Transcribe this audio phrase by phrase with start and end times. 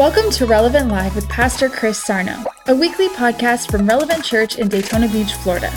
[0.00, 4.66] Welcome to Relevant Live with Pastor Chris Sarno, a weekly podcast from Relevant Church in
[4.66, 5.70] Daytona Beach, Florida.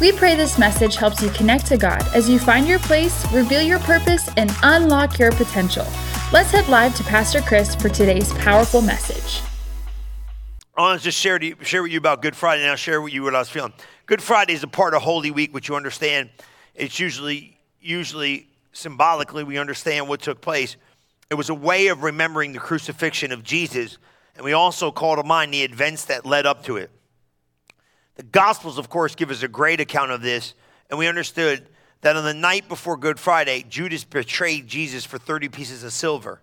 [0.00, 3.60] We pray this message helps you connect to God as you find your place, reveal
[3.60, 5.84] your purpose, and unlock your potential.
[6.32, 9.42] Let's head live to Pastor Chris for today's powerful message.
[10.74, 12.76] I want to just share, to you, share with you about Good Friday and I'll
[12.76, 13.74] share with you what I was feeling.
[14.06, 16.30] Good Friday is a part of Holy Week, which you understand.
[16.74, 20.78] It's usually, usually symbolically, we understand what took place.
[21.30, 23.98] It was a way of remembering the crucifixion of Jesus,
[24.36, 26.90] and we also call to mind the events that led up to it.
[28.14, 30.54] The Gospels, of course, give us a great account of this,
[30.88, 31.68] and we understood
[32.02, 36.40] that on the night before Good Friday, Judas betrayed Jesus for 30 pieces of silver.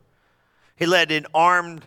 [0.75, 1.86] He led an armed,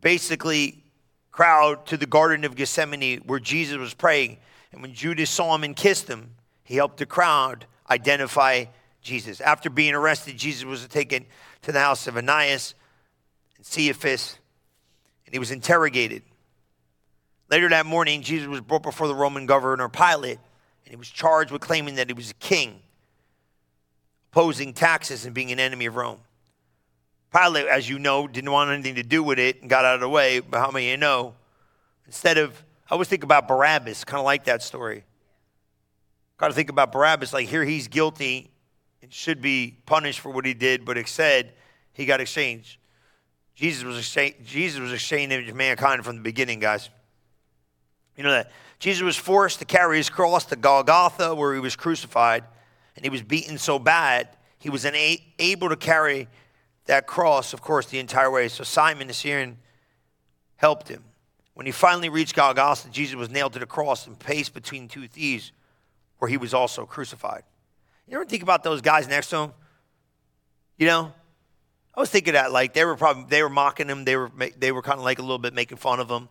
[0.00, 0.84] basically,
[1.30, 4.38] crowd to the Garden of Gethsemane where Jesus was praying.
[4.72, 6.34] And when Judas saw him and kissed him,
[6.64, 8.66] he helped the crowd identify
[9.00, 9.40] Jesus.
[9.40, 11.24] After being arrested, Jesus was taken
[11.68, 12.72] to the house of Ananias
[13.58, 14.38] and Caiaphas,
[15.26, 16.22] and he was interrogated.
[17.50, 20.38] Later that morning, Jesus was brought before the Roman governor Pilate,
[20.86, 22.80] and he was charged with claiming that he was a king,
[24.32, 26.20] opposing taxes, and being an enemy of Rome.
[27.36, 30.00] Pilate, as you know, didn't want anything to do with it and got out of
[30.00, 31.34] the way, but how many of you know?
[32.06, 35.04] Instead of, I always think about Barabbas, kind of like that story.
[36.38, 38.50] Got to think about Barabbas, like here he's guilty
[39.02, 41.52] and should be punished for what he did, but instead
[41.98, 42.78] he got exchanged.
[43.54, 46.88] Jesus was exchanged, Jesus was exchanged mankind from the beginning, guys.
[48.16, 51.76] You know that Jesus was forced to carry his cross to Golgotha, where he was
[51.76, 52.44] crucified,
[52.96, 56.28] and he was beaten so bad he was unable to carry
[56.86, 58.48] that cross, of course, the entire way.
[58.48, 59.58] So Simon the Syrian
[60.56, 61.04] helped him.
[61.54, 65.06] When he finally reached Golgotha, Jesus was nailed to the cross and placed between two
[65.06, 65.52] thieves,
[66.18, 67.42] where he was also crucified.
[68.06, 69.52] You ever think about those guys next to him?
[70.76, 71.12] You know,
[71.98, 74.04] I was thinking that like they were probably they were mocking him.
[74.04, 76.28] They were they were kind of like a little bit making fun of him.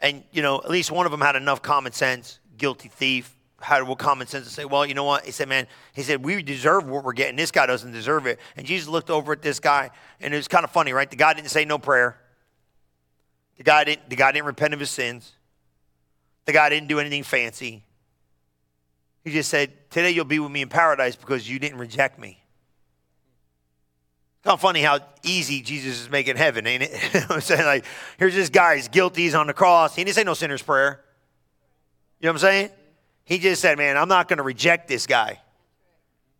[0.00, 2.40] And you know, at least one of them had enough common sense.
[2.58, 5.24] Guilty thief had what common sense to say, well, you know what?
[5.24, 7.36] He said, man, he said we deserve what we're getting.
[7.36, 8.40] This guy doesn't deserve it.
[8.56, 9.90] And Jesus looked over at this guy,
[10.20, 11.08] and it was kind of funny, right?
[11.08, 12.18] The guy didn't say no prayer.
[13.58, 14.10] The guy didn't.
[14.10, 15.34] The guy didn't repent of his sins.
[16.46, 17.84] The guy didn't do anything fancy.
[19.22, 22.39] He just said, Today you'll be with me in paradise because you didn't reject me.
[24.40, 27.26] It's kind of funny how easy Jesus is making heaven, ain't it?
[27.30, 27.84] I'm saying, like,
[28.18, 29.94] here's this guy, he's guilty, he's on the cross.
[29.94, 31.04] He didn't say no sinner's prayer.
[32.20, 32.70] You know what I'm saying?
[33.24, 35.38] He just said, man, I'm not going to reject this guy.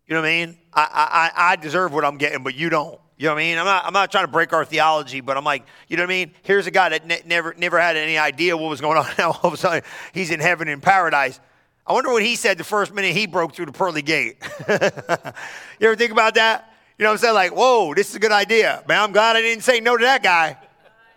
[0.06, 0.59] You know what I mean?
[0.72, 2.99] I, I, I deserve what I'm getting, but you don't.
[3.19, 3.59] You know what I mean?
[3.59, 6.09] I'm not, I'm not trying to break our theology, but I'm like, you know what
[6.10, 6.33] I mean?
[6.43, 9.06] Here's a guy that ne- never, never had any idea what was going on.
[9.19, 9.83] Now all of a sudden,
[10.15, 11.39] he's in heaven in paradise.
[11.87, 14.39] I wonder what he said the first minute he broke through the pearly gate.
[14.71, 16.69] you ever think about that?
[17.00, 17.34] You know what I'm saying?
[17.34, 18.84] Like, whoa, this is a good idea.
[18.87, 20.59] Man, I'm glad I didn't say no to that guy.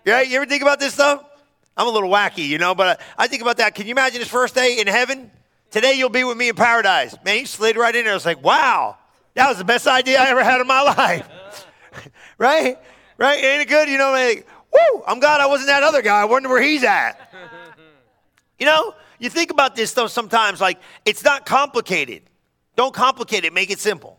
[0.06, 1.22] Yeah, you ever think about this stuff?
[1.76, 3.76] I'm a little wacky, you know, but I think about that.
[3.76, 5.30] Can you imagine his first day in heaven?
[5.72, 7.18] Today you'll be with me in paradise.
[7.26, 8.14] Man, he slid right in there.
[8.14, 8.98] I was like, wow,
[9.34, 11.28] that was the best idea I ever had in my life.
[12.38, 12.78] right?
[13.18, 13.44] Right?
[13.44, 13.90] Ain't it good?
[13.90, 16.22] You know, like, woo, I'm glad I wasn't that other guy.
[16.22, 17.30] I wonder where he's at.
[18.58, 18.96] You know?
[19.20, 22.22] You think about this stuff sometimes like it's not complicated.
[22.78, 24.18] Don't complicate it, make it simple.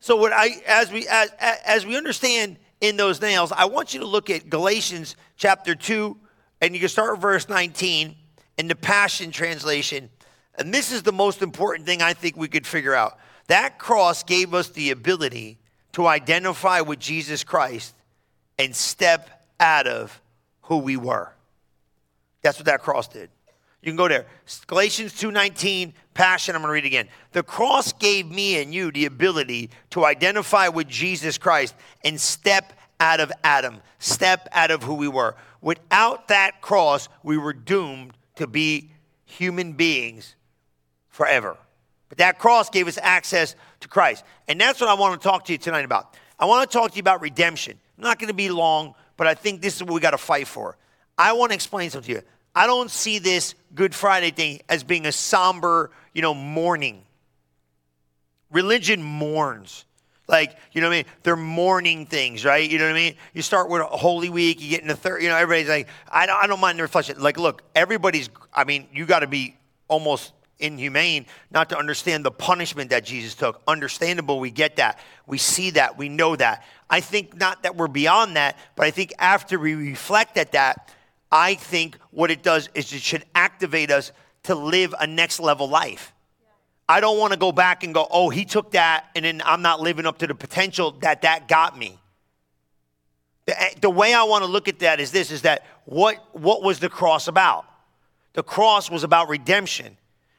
[0.00, 4.00] So what I as we as, as we understand in those nails, I want you
[4.00, 6.16] to look at Galatians chapter 2
[6.60, 8.14] and you can start with verse 19
[8.58, 10.10] in the Passion translation.
[10.58, 13.18] And this is the most important thing I think we could figure out.
[13.48, 15.58] That cross gave us the ability
[15.92, 17.94] to identify with Jesus Christ
[18.58, 20.20] and step out of
[20.62, 21.32] who we were.
[22.42, 23.30] That's what that cross did.
[23.86, 24.26] You can go there.
[24.66, 27.08] Galatians 2:19, Passion, I'm going to read it again.
[27.30, 31.72] The cross gave me and you the ability to identify with Jesus Christ
[32.04, 35.36] and step out of Adam, step out of who we were.
[35.60, 38.90] Without that cross, we were doomed to be
[39.24, 40.34] human beings
[41.08, 41.56] forever.
[42.08, 44.24] But that cross gave us access to Christ.
[44.48, 46.16] And that's what I want to talk to you tonight about.
[46.40, 47.78] I want to talk to you about redemption.
[47.98, 50.18] I'm not going to be long, but I think this is what we got to
[50.18, 50.76] fight for.
[51.16, 52.26] I want to explain something to you.
[52.56, 57.02] I don't see this Good Friday thing as being a somber, you know, mourning.
[58.50, 59.84] Religion mourns.
[60.26, 61.06] Like, you know what I mean?
[61.22, 62.68] They're mourning things, right?
[62.68, 63.14] You know what I mean?
[63.34, 66.26] You start with Holy Week, you get in the third, you know, everybody's like, I
[66.26, 67.20] don't, I don't mind the reflection.
[67.20, 69.56] Like, look, everybody's, I mean, you got to be
[69.86, 73.60] almost inhumane not to understand the punishment that Jesus took.
[73.68, 74.98] Understandable, we get that.
[75.26, 75.98] We see that.
[75.98, 76.64] We know that.
[76.88, 80.90] I think not that we're beyond that, but I think after we reflect at that,
[81.36, 84.10] I think what it does is it should activate us
[84.44, 86.14] to live a next level life.
[86.88, 89.60] I don't want to go back and go, oh, he took that, and then I'm
[89.60, 91.98] not living up to the potential that that got me.
[93.44, 96.16] The, eh, the way I want to look at that is this is that what,
[96.32, 97.66] what was the cross about?
[98.32, 99.98] The cross was about redemption.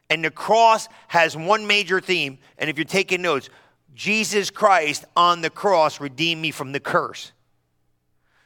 [0.09, 2.39] And the cross has one major theme.
[2.57, 3.51] And if you're taking notes,
[3.93, 7.33] Jesus Christ on the cross redeemed me from the curse.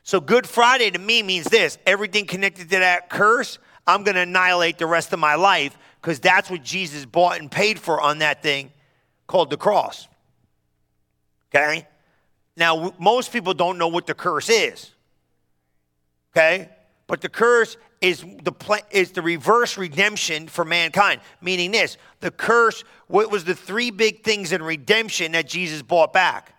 [0.03, 4.21] So Good Friday to me means this everything connected to that curse, I'm going to
[4.21, 8.19] annihilate the rest of my life because that's what Jesus bought and paid for on
[8.19, 8.71] that thing
[9.27, 10.07] called the cross.
[11.53, 11.87] Okay?
[12.55, 14.91] Now, most people don't know what the curse is.
[16.31, 16.69] Okay?
[17.07, 22.83] But the curse is the, is the reverse redemption for mankind, meaning this the curse,
[23.07, 26.55] what was the three big things in redemption that Jesus bought back?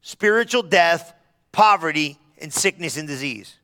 [0.00, 1.12] Spiritual death,
[1.52, 3.56] poverty, and sickness and disease.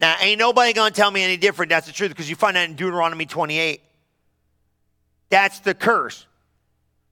[0.00, 1.70] Now, ain't nobody gonna tell me any different.
[1.70, 3.80] That's the truth because you find that in Deuteronomy 28.
[5.30, 6.26] That's the curse.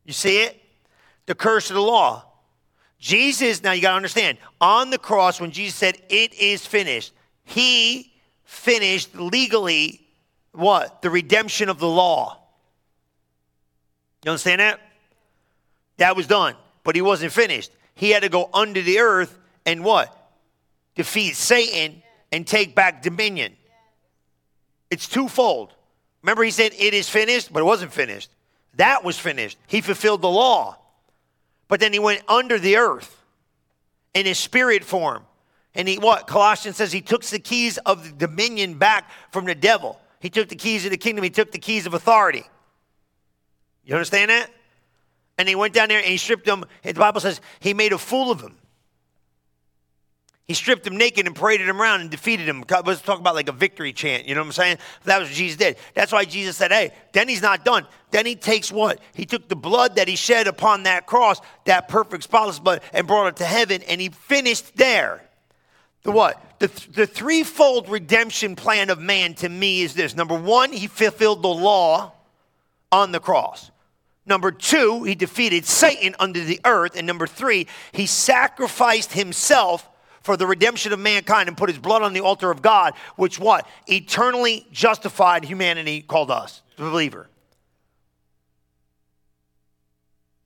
[0.04, 0.60] You see it?
[1.26, 2.25] The curse of the law.
[3.00, 7.12] Jesus, now you gotta understand, on the cross, when Jesus said, It is finished,
[7.44, 8.12] he
[8.44, 10.06] finished legally
[10.52, 11.02] what?
[11.02, 12.38] The redemption of the law.
[14.25, 14.81] You understand that?
[15.96, 16.54] That was done,
[16.84, 17.72] but he wasn't finished.
[17.94, 20.22] He had to go under the earth and what?
[20.94, 23.55] Defeat Satan and take back dominion.
[24.91, 25.73] It's twofold.
[26.23, 28.31] Remember, he said, It is finished, but it wasn't finished.
[28.75, 29.59] That was finished.
[29.67, 30.79] He fulfilled the law.
[31.69, 33.23] But then he went under the earth
[34.15, 35.25] in his spirit form.
[35.75, 36.27] And he, what?
[36.27, 39.99] Colossians says he took the keys of the dominion back from the devil.
[40.21, 42.45] He took the keys of the kingdom, he took the keys of authority.
[43.85, 44.50] You understand that?
[45.38, 46.65] And he went down there and he stripped them.
[46.83, 48.56] The Bible says he made a fool of him.
[50.49, 52.65] He stripped him naked and paraded him around and defeated him.
[52.85, 54.27] Let's talk about like a victory chant.
[54.27, 54.79] You know what I'm saying?
[55.05, 55.77] That was what Jesus did.
[55.94, 57.87] That's why Jesus said, hey, then he's not done.
[58.11, 59.00] Then he takes what?
[59.15, 63.06] He took the blood that he shed upon that cross, that perfect spotless blood, and
[63.06, 65.23] brought it to heaven, and he finished there.
[66.03, 66.59] The what?
[66.59, 70.17] The, the threefold redemption plan of man to me is this.
[70.17, 72.12] Number one, he fulfilled the law
[72.91, 73.71] on the cross.
[74.27, 76.97] Number two, he defeated Satan under the earth.
[76.97, 79.88] And number three, he sacrificed himself
[80.23, 83.39] for the redemption of mankind and put his blood on the altar of God, which
[83.39, 83.67] what?
[83.87, 87.29] Eternally justified humanity called us, the believer.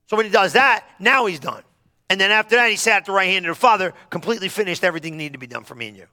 [0.06, 1.62] So when he does that, now he's done.
[2.08, 4.84] And then after that, he sat at the right hand of the Father, completely finished
[4.84, 6.06] everything needed to be done for me and you.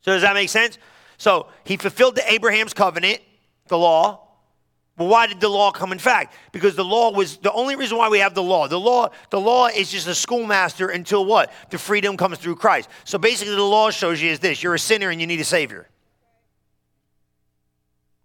[0.00, 0.78] So does that make sense?
[1.16, 3.20] So he fulfilled the Abraham's covenant,
[3.68, 4.26] the law,
[4.96, 6.34] but why did the law come in fact?
[6.52, 8.68] Because the law was the only reason why we have the law.
[8.68, 11.50] The law, the law is just a schoolmaster until what?
[11.70, 12.90] The freedom comes through Christ.
[13.04, 15.44] So basically the law shows you is this you're a sinner and you need a
[15.44, 15.88] savior.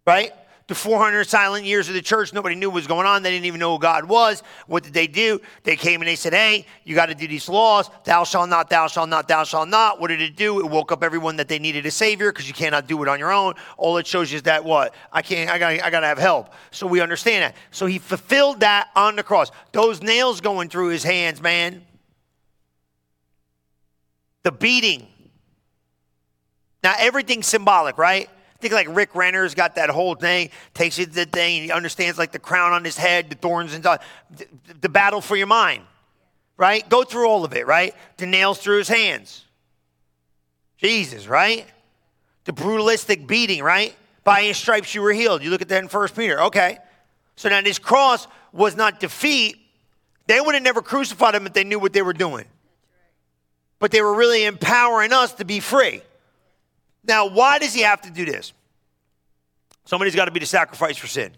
[0.06, 0.34] Right?
[0.68, 3.24] The 400 silent years of the church, nobody knew what was going on.
[3.24, 4.44] They didn't even know who God was.
[4.68, 5.40] What did they do?
[5.64, 7.90] They came and they said, Hey, you got to do these laws.
[8.04, 10.02] Thou shalt not, thou shalt not, thou shalt not.
[10.02, 10.60] What did it do?
[10.60, 13.18] It woke up everyone that they needed a savior because you cannot do it on
[13.18, 13.54] your own.
[13.78, 14.94] All it shows you is that what?
[15.12, 16.50] I can't, I got I got to have help.
[16.72, 17.56] So we understand that.
[17.72, 19.52] So he fulfilled that on the cross.
[19.72, 21.86] Those nails going through his hands, man.
[24.44, 25.08] The beating.
[26.84, 28.30] Now, everything's symbolic, right?
[28.60, 32.18] Think like Rick Renner's got that whole thing, takes you to the thing, he understands
[32.18, 34.00] like the crown on his head, the thorns and the,
[34.82, 35.84] the battle for your mind,
[36.58, 36.88] right?
[36.90, 37.94] Go through all of it, right?
[38.18, 39.46] The nails through his hands.
[40.78, 41.66] Jesus, right?
[42.46, 43.96] The brutalistic beating, right?
[44.24, 45.44] By his stripes you were healed.
[45.44, 46.42] You look at that in First Peter.
[46.44, 46.78] Okay.
[47.36, 49.58] So now this cross was not defeat.
[50.28, 52.46] They would have never crucified him if they knew what they were doing.
[53.80, 56.02] But they were really empowering us to be free.
[57.06, 58.52] Now, why does he have to do this?
[59.88, 61.32] Somebody's got to be the sacrifice for sin.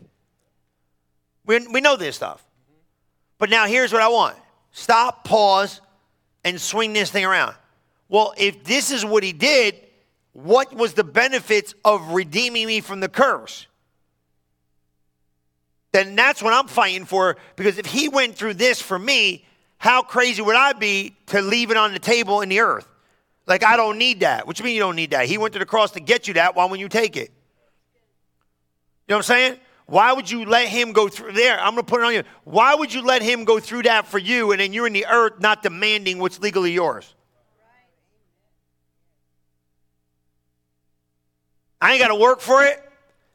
[1.46, 2.44] We, we know this stuff.
[3.38, 4.36] But now here's what I want
[4.72, 5.82] stop, pause,
[6.44, 7.56] and swing this thing around.
[8.08, 9.75] Well, if this is what he did,
[10.34, 13.68] what was the benefits of redeeming me from the curse?
[15.91, 19.46] Then that's what I'm fighting for because if he went through this for me,
[19.77, 22.88] how crazy would I be to leave it on the table in the earth?
[23.46, 24.48] Like, I don't need that.
[24.48, 25.27] What you mean you don't need that?
[25.27, 26.56] He went to the cross to get you that.
[26.56, 27.32] Why wouldn't you take it?
[29.10, 29.60] You know what I'm saying?
[29.88, 31.60] Why would you let him go through there?
[31.60, 32.24] I'm going to put it on you.
[32.44, 35.08] Why would you let him go through that for you and then you're in the
[35.08, 37.16] earth not demanding what's legally yours?
[41.82, 42.84] I ain't got to work for it.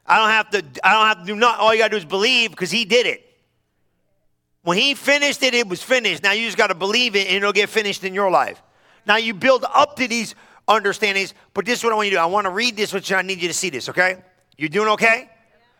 [0.07, 1.59] I don't have to I don't have to do nothing.
[1.59, 3.29] All you got to do is believe because he did it.
[4.61, 6.23] When he finished it, it was finished.
[6.23, 8.63] Now you just got to believe it and it'll get finished in your life.
[9.05, 10.35] Now you build up to these
[10.69, 12.21] understandings, but this is what I want you to do.
[12.21, 14.23] I want to read this, which I need you to see this, okay?
[14.57, 15.29] You doing okay?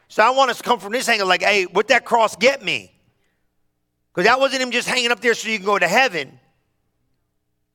[0.08, 2.64] So I want us to come from this angle, like, hey, what that cross get
[2.64, 2.92] me?
[4.14, 6.40] Because that wasn't him just hanging up there so you can go to heaven.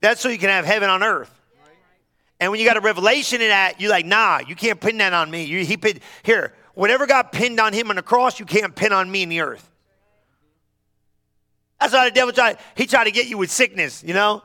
[0.01, 1.31] That's so you can have heaven on earth.
[2.41, 5.13] And when you got a revelation in that, you're like, nah, you can't pin that
[5.13, 5.45] on me.
[5.45, 8.93] You, he pin, here, whatever got pinned on him on the cross, you can't pin
[8.93, 9.71] on me in the earth.
[11.79, 12.59] That's why the devil tried.
[12.75, 14.43] He tried to get you with sickness, you know.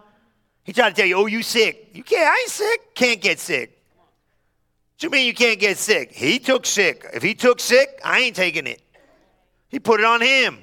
[0.63, 1.89] He tried to tell you, "Oh, you sick?
[1.93, 2.27] You can't.
[2.27, 2.95] I ain't sick.
[2.95, 3.74] Can't get sick."
[4.99, 6.11] You mean you can't get sick?
[6.11, 7.05] He took sick.
[7.13, 8.81] If he took sick, I ain't taking it.
[9.67, 10.59] He put it on him.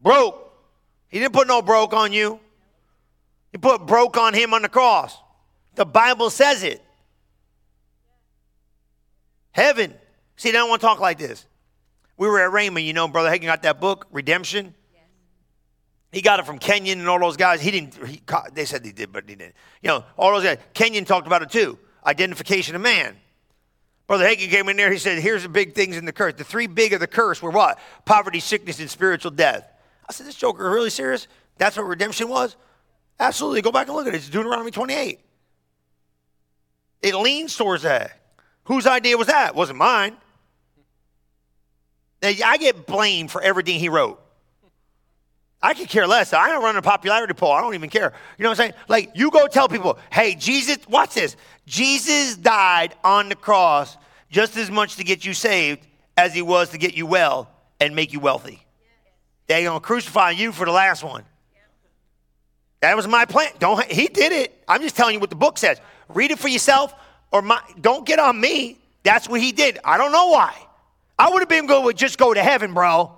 [0.00, 0.52] Broke.
[1.08, 2.40] He didn't put no broke on you.
[3.52, 5.16] He put broke on him on the cross.
[5.76, 6.82] The Bible says it.
[9.52, 9.94] Heaven.
[10.36, 11.46] See, they don't want to talk like this.
[12.16, 14.74] We were at Raymond, you know, Brother Hagin got that book, Redemption.
[16.14, 17.60] He got it from Kenyon and all those guys.
[17.60, 19.54] He didn't, he, they said he did, but he didn't.
[19.82, 20.58] You know, all those guys.
[20.72, 23.16] Kenyon talked about it too identification of man.
[24.06, 26.34] Brother Hagin came in there, he said, Here's the big things in the curse.
[26.34, 27.78] The three big of the curse were what?
[28.04, 29.66] Poverty, sickness, and spiritual death.
[30.08, 31.26] I said, This joker really serious?
[31.56, 32.56] That's what redemption was?
[33.18, 33.62] Absolutely.
[33.62, 34.18] Go back and look at it.
[34.18, 35.20] It's Deuteronomy 28.
[37.02, 38.20] It leans towards that.
[38.64, 39.50] Whose idea was that?
[39.50, 40.16] It wasn't mine.
[42.22, 44.20] Now, I get blamed for everything he wrote.
[45.64, 46.34] I could care less.
[46.34, 47.50] I don't run a popularity poll.
[47.50, 48.12] I don't even care.
[48.36, 48.74] You know what I'm saying?
[48.86, 51.36] Like, you go tell people, hey, Jesus, watch this.
[51.66, 53.96] Jesus died on the cross
[54.30, 55.80] just as much to get you saved
[56.18, 57.48] as he was to get you well
[57.80, 58.62] and make you wealthy.
[59.46, 61.24] They're going to crucify you for the last one.
[62.82, 63.48] That was my plan.
[63.58, 64.62] Don't he did it.
[64.68, 65.80] I'm just telling you what the book says.
[66.10, 66.94] Read it for yourself
[67.32, 68.76] or my, don't get on me.
[69.02, 69.78] That's what he did.
[69.82, 70.54] I don't know why.
[71.18, 73.16] I would have been good with just go to heaven, bro.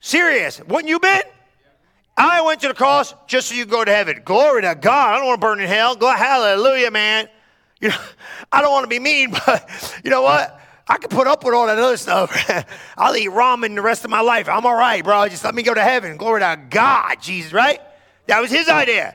[0.00, 0.60] Serious.
[0.64, 1.22] Wouldn't you been?
[2.16, 4.22] I went to the cross just so you go to heaven.
[4.24, 5.14] Glory to God.
[5.14, 5.96] I don't want to burn in hell.
[5.98, 7.28] Hallelujah, man.
[7.80, 7.98] You know,
[8.52, 10.58] I don't want to be mean, but you know what?
[10.88, 12.34] I can put up with all that other stuff.
[12.98, 14.48] I'll eat ramen the rest of my life.
[14.48, 15.28] I'm all right, bro.
[15.28, 16.16] Just let me go to heaven.
[16.16, 17.80] Glory to God, Jesus, right?
[18.26, 19.14] That was his idea.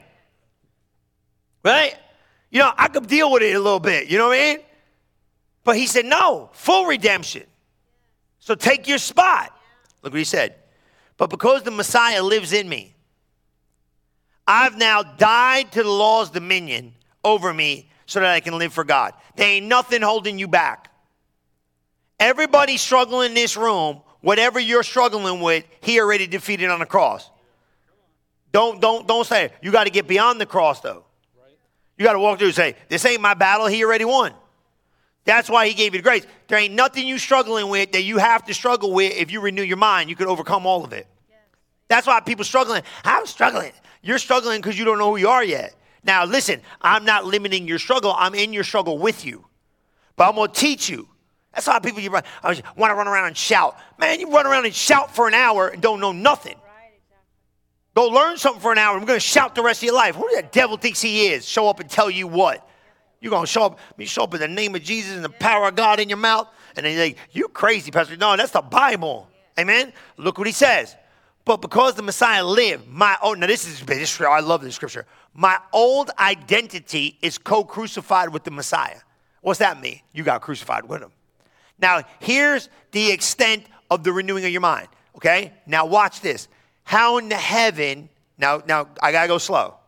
[1.64, 1.96] Right?
[2.50, 4.08] You know, I could deal with it a little bit.
[4.08, 4.66] You know what I mean?
[5.66, 7.44] But he said, no, full redemption.
[8.40, 9.52] So take your spot.
[10.02, 10.56] Look what he said.
[11.18, 12.94] But because the Messiah lives in me,
[14.48, 16.94] I've now died to the law's dominion
[17.24, 19.14] over me so that I can live for God.
[19.36, 20.92] There ain't nothing holding you back.
[22.20, 27.30] Everybody struggling in this room, whatever you're struggling with, he already defeated on the cross.
[28.52, 29.54] Don't don't don't say it.
[29.62, 31.04] you got to get beyond the cross though.
[31.98, 33.68] You got to walk through and say, "This ain't my battle.
[33.68, 34.34] He already won."
[35.26, 36.26] That's why he gave you the grace.
[36.48, 39.14] There ain't nothing you struggling with that you have to struggle with.
[39.18, 41.08] If you renew your mind, you can overcome all of it.
[41.88, 42.84] That's why people struggling.
[43.04, 43.72] I'm struggling.
[44.02, 45.76] You're struggling because you don't know who you are yet.
[46.04, 48.14] Now, listen, I'm not limiting your struggle.
[48.16, 49.46] I'm in your struggle with you.
[50.16, 51.10] But I'm to teach you.
[51.54, 53.78] That's why people you want to run around and shout.
[53.98, 56.56] Man, you run around and shout for an hour and don't know nothing.
[57.96, 58.98] Go learn something for an hour.
[58.98, 60.16] I'm to shout the rest of your life.
[60.16, 61.48] Who the devil thinks he is?
[61.48, 62.68] Show up and tell you what?
[63.26, 65.30] You're going to show up, you show up in the name of Jesus and the
[65.30, 66.48] power of God in your mouth.
[66.76, 68.16] And then you're like, you crazy, Pastor.
[68.18, 69.28] No, that's the Bible.
[69.60, 69.94] Amen.
[70.18, 70.96] Look what he says.
[71.44, 75.08] But because the Messiah lived, my own, now this is, this, I love this scripture.
[75.34, 79.00] My old identity is co crucified with the Messiah.
[79.42, 80.02] What's that mean?
[80.14, 81.12] You got crucified with him.
[81.80, 84.88] Now, here's the extent of the renewing of your mind.
[85.16, 85.52] Okay?
[85.66, 86.48] Now, watch this.
[86.84, 89.80] How in the heaven, now, now I gotta go slow.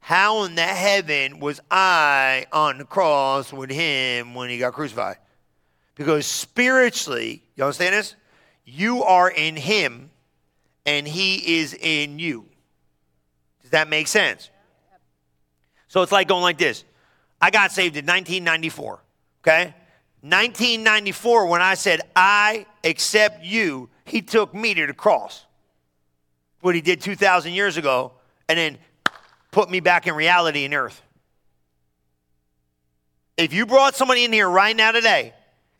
[0.00, 5.18] How in the heaven was I on the cross with him when he got crucified?
[5.94, 8.16] Because spiritually, you understand this?
[8.64, 10.10] You are in him
[10.86, 12.46] and he is in you.
[13.62, 14.50] Does that make sense?
[15.88, 16.84] So it's like going like this.
[17.40, 19.00] I got saved in 1994,
[19.42, 19.74] okay?
[20.22, 25.46] 1994, when I said, I accept you, he took me to the cross.
[26.60, 28.12] What he did 2,000 years ago,
[28.48, 28.78] and then
[29.50, 31.00] put me back in reality in earth.
[33.36, 35.32] If you brought somebody in here right now today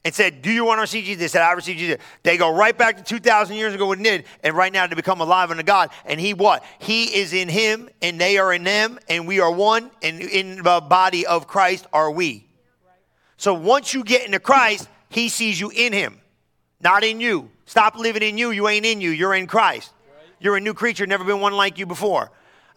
[0.04, 1.20] and said, Do you want to receive Jesus?
[1.20, 1.98] They said, I received Jesus.
[2.22, 5.20] They go right back to 2,000 years ago when did, and right now to become
[5.20, 5.90] alive unto God.
[6.06, 6.64] And He what?
[6.78, 10.62] He is in Him, and they are in them, and we are one, and in
[10.62, 12.46] the body of Christ are we.
[13.36, 16.18] So once you get into Christ, He sees you in Him,
[16.80, 17.50] not in you.
[17.66, 18.50] Stop living in you.
[18.50, 19.10] You ain't in you.
[19.10, 19.92] You're in Christ.
[20.40, 22.32] You're a new creature, never been one like you before.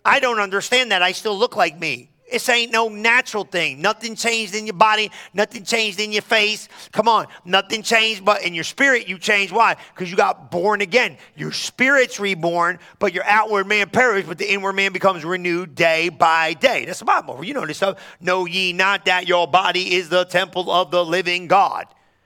[0.05, 1.01] I don't understand that.
[1.01, 2.09] I still look like me.
[2.31, 3.79] This ain't no natural thing.
[3.79, 6.67] Nothing changed in your body, nothing changed in your face.
[6.91, 9.53] Come on, nothing changed, but in your spirit you changed.
[9.53, 9.75] Why?
[9.93, 11.17] Because you got born again.
[11.35, 16.09] Your spirit's reborn, but your outward man perishes, but the inward man becomes renewed day
[16.09, 16.85] by day.
[16.85, 17.43] That's the Bible.
[17.43, 17.99] You know this stuff.
[18.19, 21.85] Know ye not that your body is the temple of the living God?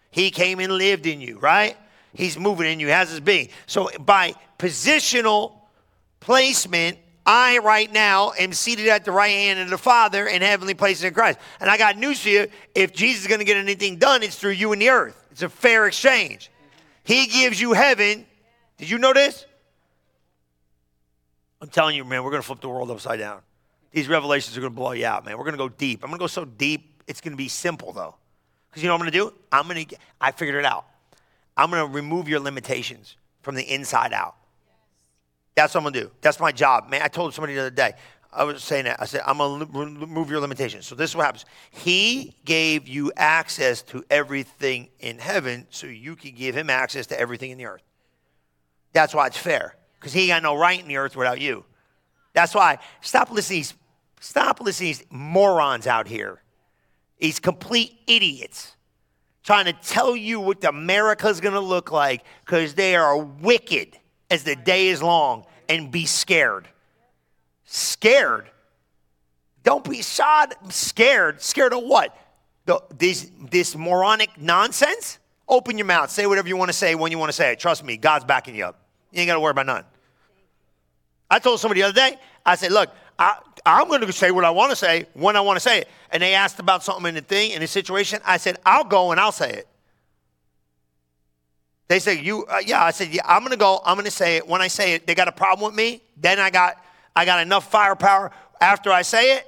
[0.10, 1.76] He came and lived in you, right?
[2.14, 3.50] He's moving in you, has his being.
[3.66, 5.54] So by positional
[6.22, 10.74] placement, I right now am seated at the right hand of the Father in heavenly
[10.74, 11.38] places in Christ.
[11.60, 12.48] And I got news for you.
[12.74, 15.22] If Jesus is going to get anything done, it's through you and the earth.
[15.32, 16.50] It's a fair exchange.
[17.04, 18.26] He gives you heaven.
[18.78, 19.46] Did you know this?
[21.62, 23.42] I'm telling you, man, we're going to flip the world upside down.
[23.92, 25.38] These revelations are going to blow you out, man.
[25.38, 26.04] We're going to go deep.
[26.04, 28.16] I'm going to go so deep, it's going to be simple, though.
[28.70, 29.34] Because you know what I'm going to do?
[29.52, 30.86] I'm going to, I figured it out.
[31.58, 34.36] I'm going to remove your limitations from the inside out.
[35.58, 36.12] That's what I'm to do.
[36.22, 37.02] That's my job, man.
[37.02, 37.94] I told somebody the other day,
[38.32, 39.02] I was saying that.
[39.02, 40.86] I said, I'm going to remove your limitations.
[40.86, 41.46] So this is what happens.
[41.72, 47.20] He gave you access to everything in heaven so you can give him access to
[47.20, 47.82] everything in the earth.
[48.94, 51.66] That's why it's fair because he got no right in the earth without you.
[52.34, 53.66] That's why stop listening.
[54.20, 56.44] Stop listening these morons out here.
[57.18, 58.76] These complete idiots
[59.44, 63.98] trying to tell you what America's going to look like because they are wicked
[64.30, 66.68] as the day is long and be scared.
[67.66, 68.50] Scared.
[69.64, 70.56] Don't be shot.
[70.74, 71.42] Scared.
[71.42, 72.18] Scared of what?
[72.66, 75.20] The, this, this moronic nonsense?
[75.48, 76.10] Open your mouth.
[76.10, 77.60] Say whatever you want to say when you want to say it.
[77.60, 78.80] Trust me, God's backing you up.
[79.12, 79.86] You ain't got to worry about none.
[81.30, 84.46] I told somebody the other day, I said, look, I, am going to say what
[84.46, 85.88] I want to say when I want to say it.
[86.12, 88.20] And they asked about something in the thing, in the situation.
[88.26, 89.68] I said, I'll go and I'll say it.
[91.88, 92.84] They said, you, uh, yeah.
[92.84, 93.82] I said, yeah, I'm going to go.
[93.86, 94.48] I'm going to say it.
[94.48, 96.02] When I say it, they got a problem with me.
[96.18, 96.78] Then I got,
[97.16, 99.48] I got enough firepower after I say it.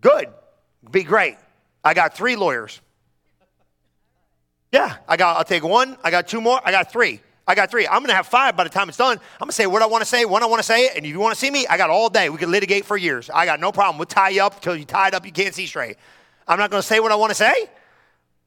[0.00, 0.28] Good.
[0.90, 1.36] Be great.
[1.82, 2.80] I got three lawyers.
[4.72, 5.96] Yeah, I got, I'll take one.
[6.04, 6.60] I got two more.
[6.64, 7.20] I got three.
[7.46, 7.88] I got three.
[7.88, 9.16] I'm going to have five by the time it's done.
[9.16, 10.92] I'm going to say what I want to say, when I want to say it.
[10.96, 12.30] And if you want to see me, I got all day.
[12.30, 13.28] We can litigate for years.
[13.28, 13.98] I got no problem.
[13.98, 15.96] We'll tie you up until you tied up, you can't see straight.
[16.46, 17.68] I'm not going to say what I want to say.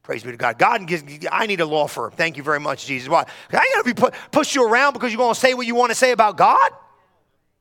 [0.04, 0.60] Praise be to God.
[0.60, 0.86] God
[1.32, 2.12] I need a law firm.
[2.12, 3.08] Thank you very much, Jesus.
[3.08, 3.26] Why?
[3.52, 5.92] I ain't to be put, push you around because you're to say what you want
[5.92, 6.72] to say about God.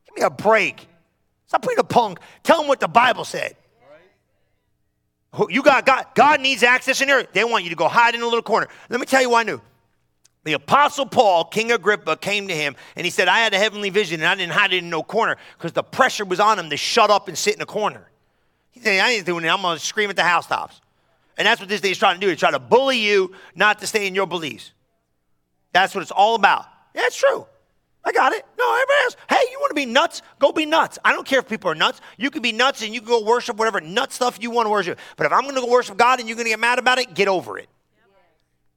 [0.05, 0.85] Give me a break.
[1.47, 2.19] Stop being a punk.
[2.43, 3.55] Tell them what the Bible said.
[5.49, 6.05] You got God.
[6.13, 7.25] God needs access in here.
[7.31, 8.67] They want you to go hide in a little corner.
[8.89, 9.61] Let me tell you why I knew.
[10.43, 13.89] The apostle Paul, King Agrippa, came to him and he said, I had a heavenly
[13.89, 16.69] vision and I didn't hide it in no corner because the pressure was on him
[16.69, 18.09] to shut up and sit in a corner.
[18.71, 19.47] He said, I ain't doing it.
[19.47, 20.81] I'm going to scream at the housetops.
[21.37, 22.31] And that's what this day is trying to do.
[22.31, 24.71] It's trying to bully you not to stay in your beliefs.
[25.71, 26.65] That's what it's all about.
[26.93, 27.47] Yeah, it's true.
[28.05, 28.45] I got it.
[28.59, 29.15] No, everybody else.
[29.29, 30.21] Hey, you want to be nuts?
[30.37, 30.99] Go be nuts.
[31.05, 32.01] I don't care if people are nuts.
[32.17, 34.69] You can be nuts and you can go worship whatever nut stuff you want to
[34.69, 34.99] worship.
[35.15, 36.99] But if I'm going to go worship God and you're going to get mad about
[36.99, 37.69] it, get over it.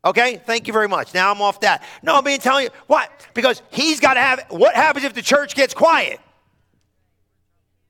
[0.04, 1.12] Okay, thank you very much.
[1.12, 1.82] Now I'm off that.
[2.04, 3.10] No, I'm being telling you what?
[3.34, 4.44] Because he's got to have.
[4.50, 6.20] What happens if the church gets quiet?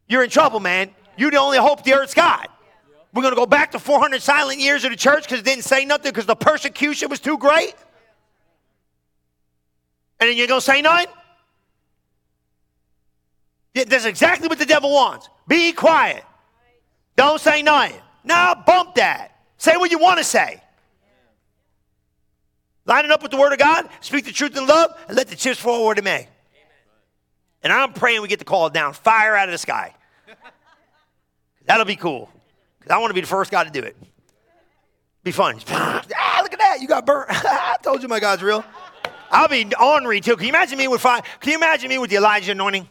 [0.08, 0.94] You're in trouble, man.
[1.18, 2.50] You the only hope the earth's got.
[3.16, 5.64] We're going to go back to 400 silent years of the church because it didn't
[5.64, 7.74] say nothing because the persecution was too great.
[10.20, 11.06] And then you're going to say nothing?
[13.74, 15.30] That's exactly what the devil wants.
[15.48, 16.24] Be quiet.
[17.16, 17.98] Don't say nothing.
[18.22, 19.34] Now bump that.
[19.56, 20.62] Say what you want to say.
[22.84, 25.28] Line it up with the Word of God, speak the truth in love, and let
[25.28, 26.28] the chips fall where they may.
[27.62, 29.94] And I'm praying we get the call down fire out of the sky.
[31.64, 32.30] That'll be cool.
[32.88, 33.96] I want to be the first guy to do it.
[35.22, 35.58] Be fun.
[35.68, 36.78] ah, look at that.
[36.80, 37.26] You got burnt.
[37.30, 38.64] I told you my God's real.
[39.30, 40.36] I'll be ornery too.
[40.36, 41.22] Can you imagine me with fire?
[41.40, 42.88] Can you imagine me with the Elijah anointing?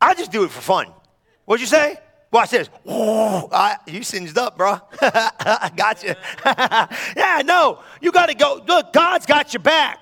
[0.00, 0.92] I'll just do it for fun.
[1.44, 1.98] What'd you say?
[2.32, 2.68] Watch this.
[2.88, 4.78] I, you singed up, bro.
[5.00, 6.14] I got you.
[7.16, 8.62] yeah, no, you got to go.
[8.66, 9.98] Look, God's got your back.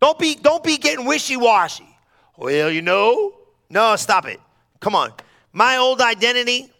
[0.00, 1.88] Don't be, don't be getting wishy-washy.
[2.36, 3.34] Well, you know,
[3.70, 4.40] no, stop it.
[4.80, 5.12] Come on.
[5.52, 6.72] My old identity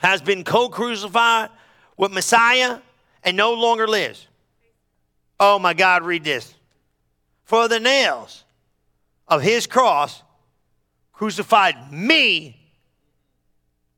[0.00, 1.50] has been co-crucified
[1.96, 2.78] with Messiah
[3.22, 4.26] and no longer lives.
[5.38, 6.54] Oh my God, read this.
[7.44, 8.44] For the nails
[9.28, 10.22] of his cross
[11.12, 12.56] crucified me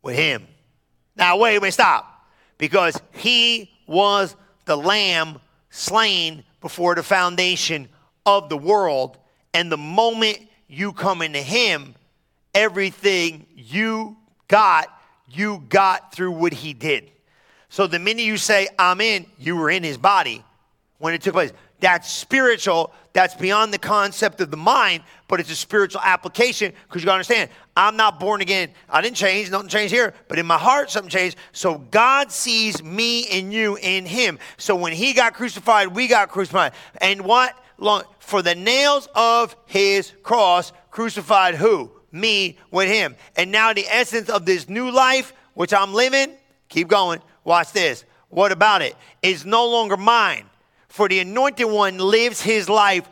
[0.02, 0.46] with him.
[1.16, 2.26] Now, wait, wait, stop.
[2.58, 4.34] Because he was
[4.64, 7.88] the lamb slain before the foundation
[8.26, 9.18] of the world.
[9.54, 11.94] And the moment you come into him,
[12.54, 14.16] everything you
[14.48, 14.88] got,
[15.32, 17.10] you got through what he did.
[17.68, 20.44] So the minute you say, I'm in, you were in his body
[20.98, 21.52] when it took place.
[21.80, 22.92] That's spiritual.
[23.12, 27.16] That's beyond the concept of the mind, but it's a spiritual application because you gotta
[27.16, 28.70] understand, I'm not born again.
[28.88, 31.36] I didn't change, nothing changed here, but in my heart, something changed.
[31.52, 34.38] So God sees me and you in Him.
[34.58, 36.72] So when He got crucified, we got crucified.
[37.00, 37.56] And what?
[38.20, 41.90] For the nails of His cross, crucified who?
[42.12, 43.16] Me with Him.
[43.37, 46.35] And now the essence of this new life, which I'm living,
[46.68, 47.20] keep going.
[47.44, 48.05] Watch this.
[48.29, 48.94] What about it?
[49.22, 50.44] Is no longer mine
[50.88, 53.09] for the anointed one lives his life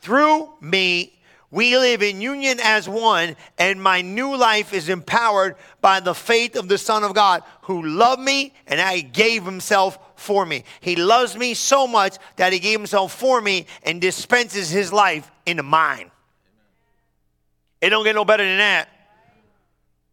[0.00, 1.14] through me
[1.54, 6.56] We live in union as one, and my new life is empowered by the faith
[6.56, 10.64] of the Son of God who loved me and I gave himself for me.
[10.80, 15.30] He loves me so much that he gave himself for me and dispenses his life
[15.46, 16.10] into mine.
[17.84, 18.88] It don't get no better than that.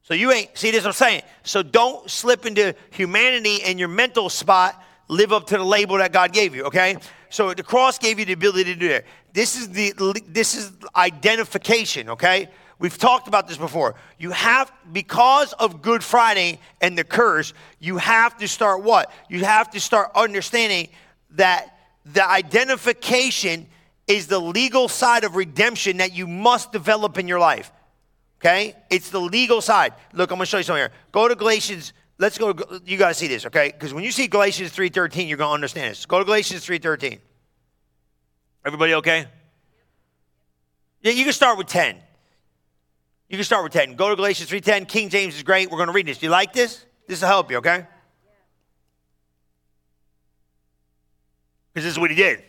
[0.04, 1.22] So you ain't, see this I'm saying?
[1.44, 6.12] So don't slip into humanity and your mental spot, live up to the label that
[6.12, 6.98] God gave you, okay?
[7.30, 9.06] So the cross gave you the ability to do that.
[9.32, 9.94] This is the
[10.28, 12.50] this is identification, okay?
[12.78, 13.96] We've talked about this before.
[14.20, 19.14] You have because of Good Friday and the curse, you have to start what?
[19.30, 20.90] You have to start understanding
[21.36, 21.74] that
[22.06, 23.68] the identification
[24.08, 27.72] is the legal side of redemption that you must develop in your life.
[28.40, 28.76] Okay?
[28.90, 29.94] It's the legal side.
[30.14, 30.92] Look, I'm going to show you something here.
[31.12, 32.54] Go to Galatians let's go
[32.86, 35.54] you got to see this okay because when you see galatians 3.13 you're going to
[35.56, 37.18] understand this go to galatians 3.13
[38.64, 39.26] everybody okay
[41.02, 41.98] yeah, you can start with 10.
[43.30, 43.96] You can start with 10.
[43.96, 44.88] Go to Galatians 3.10.
[44.88, 45.72] King James is great.
[45.72, 46.20] We're going to read this.
[46.20, 46.86] Do you like this?
[47.08, 47.88] This will help you, okay?
[51.74, 52.44] Because this is what he did.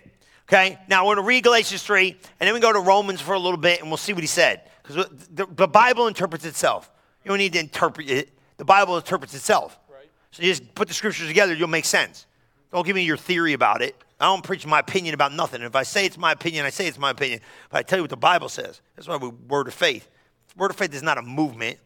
[0.48, 0.78] Okay?
[0.88, 3.38] Now we're going to read Galatians 3, and then we go to Romans for a
[3.38, 4.68] little bit, and we'll see what he said.
[4.82, 6.90] Because the, the, Bible interprets itself.
[7.24, 8.30] You don't need to interpret it.
[8.56, 9.78] The Bible interprets itself.
[9.88, 10.08] Right.
[10.32, 12.26] So you just put the scriptures together, you'll make sense.
[12.72, 13.94] Don't give me your theory about it.
[14.18, 15.62] I don't preach my opinion about nothing.
[15.62, 17.40] If I say it's my opinion, I say it's my opinion.
[17.70, 18.80] But I tell you what the Bible says.
[18.96, 20.08] That's why we word of faith.
[20.56, 21.78] Word of faith is not a movement.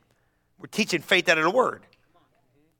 [0.59, 1.83] We're teaching faith out of the word.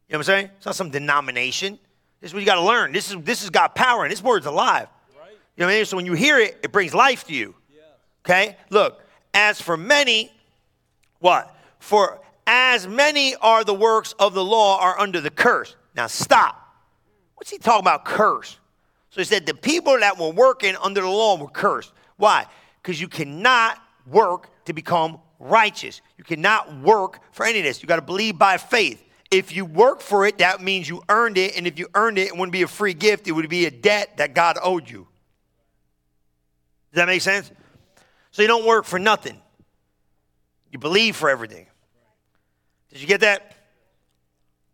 [0.09, 0.51] You know what I'm saying?
[0.57, 1.79] It's not some denomination.
[2.21, 2.93] This is what you got to learn.
[2.93, 4.89] This is this has got power and this word's alive.
[5.57, 5.85] You know what I mean?
[5.87, 7.55] So when you hear it, it brings life to you.
[7.71, 7.83] Yeah.
[8.25, 8.57] Okay?
[8.71, 10.31] Look, as for many,
[11.19, 11.55] what?
[11.79, 15.75] For as many are the works of the law are under the curse.
[15.95, 16.63] Now stop.
[17.37, 18.59] What's he talking about curse?
[19.11, 21.93] So he said the people that were working under the law were cursed.
[22.17, 22.47] Why?
[22.83, 26.03] Because you cannot work to become righteous.
[26.19, 27.83] You cannot work for any of this.
[27.83, 29.03] You got to believe by faith.
[29.31, 31.57] If you work for it, that means you earned it.
[31.57, 33.71] And if you earned it, it wouldn't be a free gift, it would be a
[33.71, 35.09] debt that God owed you.
[36.97, 37.53] Does that make sense?
[38.31, 39.39] So you don't work for nothing,
[40.73, 41.67] you believe for everything.
[42.91, 43.55] Did you get that?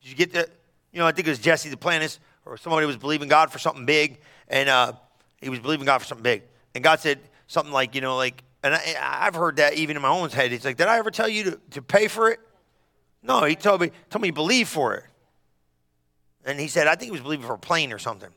[0.01, 0.49] Did you get that?
[0.93, 3.87] You know, I think it was Jesse Duplantis or somebody was believing God for something
[3.87, 4.93] big and uh,
[5.41, 6.45] he was believing God for something big.
[6.77, 8.79] And God said something like, you know, like, and I,
[9.25, 10.53] have heard that even in my own head.
[10.53, 12.39] He's like, did I ever tell you to, to pay for it?
[13.21, 15.05] No, he told me, told me believe for it.
[16.45, 18.31] And he said, I think he was believing for a plane or something.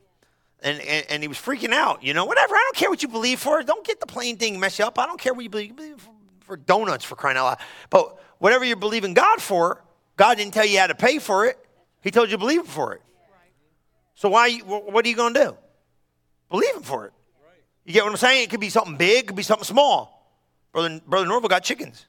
[0.64, 2.56] And, and, and he was freaking out, you know, whatever.
[2.56, 3.62] I don't care what you believe for.
[3.62, 4.98] Don't get the plain thing mess you up.
[4.98, 7.58] I don't care what you believe, you believe for, for donuts for crying out loud.
[7.90, 9.84] But whatever you're believing God for,
[10.18, 11.58] God didn't tell you how to pay for it.
[12.02, 13.02] He told you to believe for it.
[14.16, 14.58] So why?
[14.60, 15.58] What are you going to do?
[16.50, 17.14] Believe him for it.
[17.84, 18.44] You get what I'm saying?
[18.44, 20.16] It could be something big, it could be something small.
[20.72, 22.06] Brother, Brother Norvel got chickens.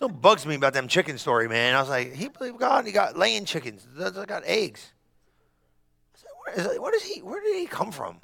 [0.00, 1.74] Still bugs me about them chicken story, man.
[1.74, 3.86] I was like, he believed God, he got laying chickens.
[3.94, 4.94] They got eggs.
[6.48, 7.20] I said, where, he?
[7.20, 8.16] Where did he come from?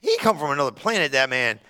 [0.00, 1.60] He come from another planet, that man.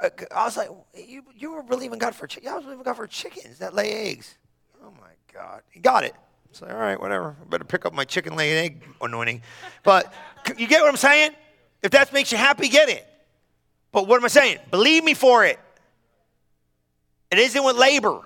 [0.00, 2.52] I was like, you, you were believing God for chickens?
[2.52, 4.38] I was believing God for chickens that lay eggs.
[4.80, 5.62] Oh my God.
[5.70, 6.14] He got it.
[6.60, 7.34] Like, all right, whatever.
[7.42, 9.42] I better pick up my chicken laying egg anointing.
[9.82, 10.12] But
[10.56, 11.32] you get what I'm saying?
[11.82, 13.04] If that makes you happy, get it.
[13.90, 14.58] But what am I saying?
[14.70, 15.58] Believe me for it.
[17.30, 18.22] It isn't with labor.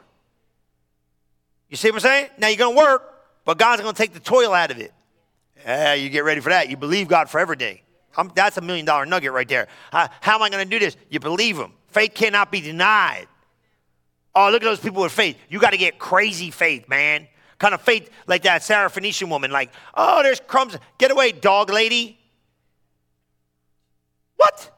[1.68, 2.30] You see what I'm saying?
[2.38, 4.92] Now you're going to work, but God's going to take the toil out of it.
[5.64, 6.68] Yeah, you get ready for that.
[6.68, 7.82] You believe God for every day.
[8.16, 9.68] I'm, that's a million dollar nugget right there.
[9.92, 10.96] Uh, how am I going to do this?
[11.08, 11.72] You believe Him.
[11.88, 13.26] Faith cannot be denied.
[14.34, 15.36] Oh, look at those people with faith.
[15.48, 17.28] You got to get crazy faith, man.
[17.58, 20.76] Kind of faith like that Sarah Syrophoenician woman, like, oh, there's crumbs.
[20.98, 22.18] Get away, dog lady.
[24.36, 24.70] What?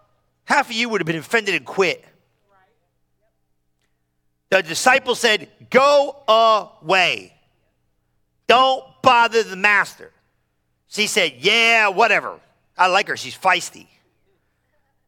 [0.44, 2.04] Half of you would have been offended and quit.
[4.50, 7.32] The disciple said, Go away.
[8.46, 10.12] Don't bother the master.
[10.88, 12.38] She said, Yeah, whatever.
[12.76, 13.16] I like her.
[13.16, 13.86] She's feisty.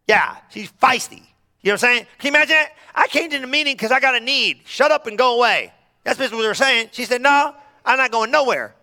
[0.06, 1.22] Yeah, she's feisty.
[1.62, 2.06] You know what I'm saying?
[2.18, 2.72] Can you imagine that?
[2.94, 4.60] I came to the meeting because I got a need.
[4.64, 5.72] Shut up and go away.
[6.04, 6.90] That's basically what they were saying.
[6.92, 8.74] She said, No, I'm not going nowhere.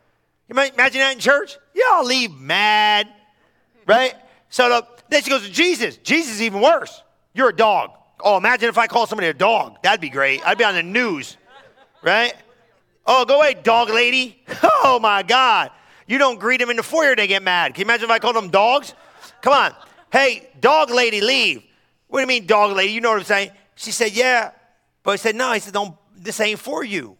[0.49, 1.57] You might imagine that in church?
[1.73, 3.07] Y'all leave mad,
[3.87, 4.13] right?
[4.49, 5.97] So the, then she goes to Jesus.
[5.97, 7.01] Jesus is even worse.
[7.33, 7.91] You're a dog.
[8.23, 9.83] Oh, imagine if I call somebody a dog.
[9.83, 10.45] That'd be great.
[10.47, 11.35] I'd be on the news,
[12.01, 12.33] right?
[13.05, 14.41] Oh, go away, dog lady.
[14.85, 15.71] Oh my God.
[16.07, 17.73] You don't greet them in the foyer, they get mad.
[17.73, 18.93] Can you imagine if I called them dogs?
[19.41, 19.73] Come on.
[20.11, 21.63] Hey, dog lady, leave.
[22.07, 22.91] What do you mean, dog lady?
[22.91, 23.51] You know what I'm saying?
[23.75, 24.51] She said, Yeah.
[25.01, 25.47] But I said, No.
[25.47, 27.15] I said, Don't, this ain't for you.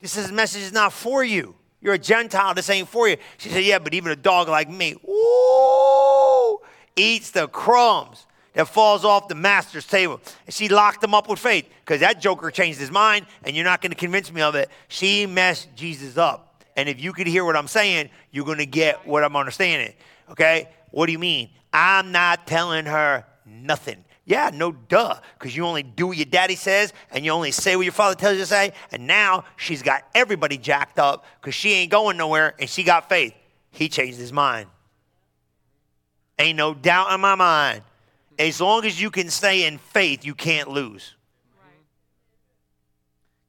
[0.00, 1.54] This is, message is not for you.
[1.82, 2.54] You're a Gentile.
[2.54, 3.18] This ain't for you.
[3.36, 6.58] She said, Yeah, but even a dog like me, ooh,
[6.96, 10.20] eats the crumbs that falls off the master's table.
[10.46, 13.64] And she locked him up with faith because that joker changed his mind, and you're
[13.64, 14.70] not going to convince me of it.
[14.88, 16.64] She messed Jesus up.
[16.76, 19.94] And if you could hear what I'm saying, you're going to get what I'm understanding.
[20.30, 20.68] Okay?
[20.90, 21.50] What do you mean?
[21.72, 24.04] I'm not telling her nothing.
[24.26, 27.76] Yeah, no duh, because you only do what your daddy says and you only say
[27.76, 28.72] what your father tells you to say.
[28.90, 33.08] And now she's got everybody jacked up because she ain't going nowhere and she got
[33.08, 33.34] faith.
[33.70, 34.68] He changed his mind.
[36.38, 37.82] Ain't no doubt in my mind.
[38.38, 41.14] As long as you can stay in faith, you can't lose.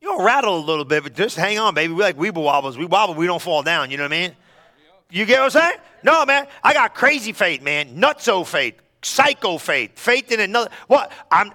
[0.01, 1.93] You'll rattle a little bit, but just hang on, baby.
[1.93, 2.77] We like weeble wobbles.
[2.77, 3.89] We wobble, we don't fall down.
[3.89, 4.35] You know what I mean?
[5.09, 5.77] You get what I'm saying?
[6.03, 6.47] No, man.
[6.63, 7.99] I got crazy faith, man.
[7.99, 10.69] Nutso faith psycho faith, faith in another.
[10.87, 11.11] What?
[11.31, 11.51] I'm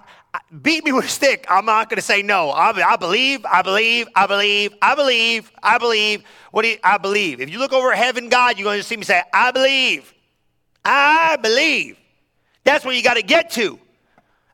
[0.61, 1.45] beat me with a stick.
[1.49, 2.51] I'm not going to say no.
[2.51, 6.23] I, I, believe, I believe, I believe, I believe, I believe.
[6.51, 7.41] What do you, I believe?
[7.41, 10.13] If you look over heaven, God, you're going to see me say, I believe.
[10.85, 11.97] I believe.
[12.63, 13.79] That's where you got to get to.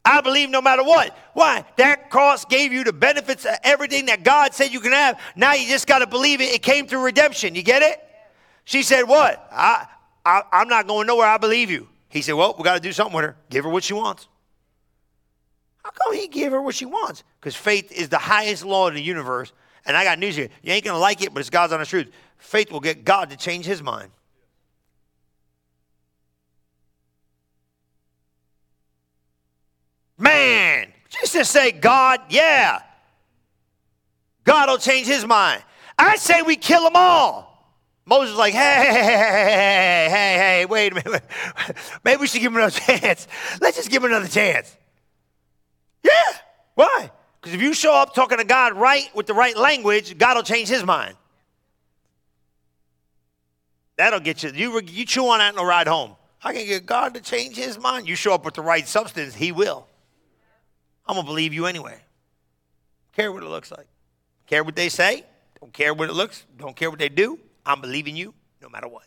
[0.07, 1.17] I believe no matter what.
[1.33, 1.65] Why?
[1.75, 5.19] That cross gave you the benefits of everything that God said you can have.
[5.35, 6.53] Now you just got to believe it.
[6.53, 7.55] It came through redemption.
[7.55, 8.01] You get it?
[8.63, 9.45] She said, What?
[9.51, 9.85] I,
[10.25, 11.27] I, I'm not going nowhere.
[11.27, 11.89] I believe you.
[12.07, 13.35] He said, Well, we got to do something with her.
[13.49, 14.29] Give her what she wants.
[15.83, 17.23] How come he gave her what she wants?
[17.39, 19.51] Because faith is the highest law in the universe.
[19.85, 20.49] And I got news here.
[20.61, 22.11] You ain't going to like it, but it's God's honest truth.
[22.37, 24.11] Faith will get God to change his mind.
[30.17, 30.91] Man,
[31.23, 32.81] just say God, yeah.
[34.43, 35.61] God will change his mind.
[35.97, 37.47] I say we kill them all.
[38.05, 41.23] Moses like, hey, hey, hey, hey, hey, hey, wait a minute.
[42.05, 43.27] Maybe we should give him another chance.
[43.59, 44.75] Let's just give him another chance.
[46.03, 46.11] Yeah.
[46.75, 47.11] Why?
[47.41, 50.43] Because if you show up talking to God right with the right language, God will
[50.43, 51.15] change his mind.
[53.97, 54.51] That'll get you.
[54.51, 56.15] You, you chew on that and ride home.
[56.41, 58.07] I can get God to change his mind.
[58.07, 59.87] You show up with the right substance, he will.
[61.07, 61.99] I'm going to believe you anyway.
[63.13, 63.87] Care what it looks like.
[64.45, 65.23] Care what they say.
[65.59, 66.45] Don't care what it looks.
[66.57, 67.39] Don't care what they do.
[67.65, 69.05] I'm believing you no matter what.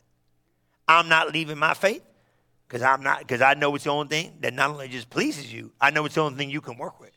[0.89, 2.03] I'm not leaving my faith
[2.67, 5.53] because I'm not because I know it's the only thing that not only just pleases
[5.53, 7.13] you, I know it's the only thing you can work with.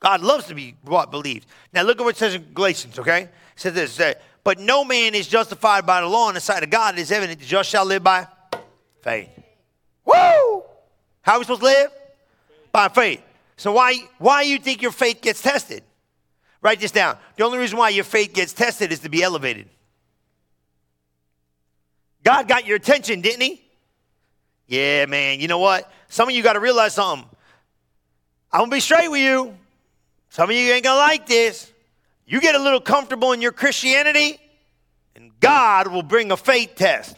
[0.00, 1.46] God loves to be what believed.
[1.72, 3.22] Now look at what it says in Galatians, okay?
[3.22, 6.62] It says this, says, but no man is justified by the law in the sight
[6.62, 6.94] of God.
[6.94, 8.26] It is evident the just shall live by
[9.02, 9.30] faith.
[10.04, 10.62] Woo!
[11.22, 11.90] How are we supposed to live?
[12.76, 13.22] By faith.
[13.56, 15.82] So why why you think your faith gets tested?
[16.60, 17.16] Write this down.
[17.36, 19.66] The only reason why your faith gets tested is to be elevated.
[22.22, 23.64] God got your attention, didn't he?
[24.66, 25.40] Yeah, man.
[25.40, 25.90] You know what?
[26.08, 27.26] Some of you got to realize something.
[28.52, 29.56] I'm going to be straight with you.
[30.28, 31.72] Some of you ain't going to like this.
[32.26, 34.38] You get a little comfortable in your Christianity,
[35.14, 37.16] and God will bring a faith test.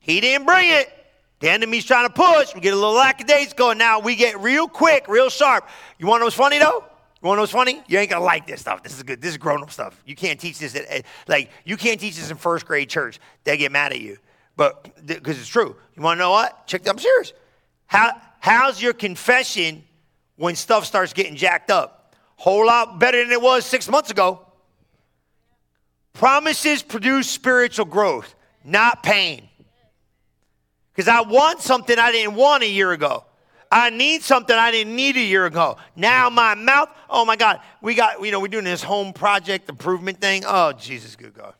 [0.00, 1.01] He didn't bring it.
[1.42, 2.54] The enemy's trying to push.
[2.54, 5.68] We get a little lackadaisical, and now we get real quick, real sharp.
[5.98, 6.84] You want what's funny, though?
[7.20, 7.82] You want what's funny?
[7.86, 8.82] You ain't gonna like this stuff.
[8.82, 9.20] This is good.
[9.20, 10.02] This is grown up stuff.
[10.06, 13.20] You can't teach this at, like you can't teach this in first grade church.
[13.44, 14.16] They get mad at you
[14.56, 15.76] but because it's true.
[15.94, 16.66] You want to know what?
[16.66, 16.86] Check.
[16.88, 17.32] I'm serious.
[17.86, 19.84] How how's your confession
[20.36, 22.14] when stuff starts getting jacked up?
[22.36, 24.46] Whole lot better than it was six months ago.
[26.12, 29.48] Promises produce spiritual growth, not pain.
[30.94, 33.24] Because I want something I didn't want a year ago.
[33.70, 35.78] I need something I didn't need a year ago.
[35.96, 39.70] Now my mouth, oh my God, we got, you know, we're doing this home project
[39.70, 40.44] improvement thing.
[40.46, 41.54] Oh, Jesus, good God.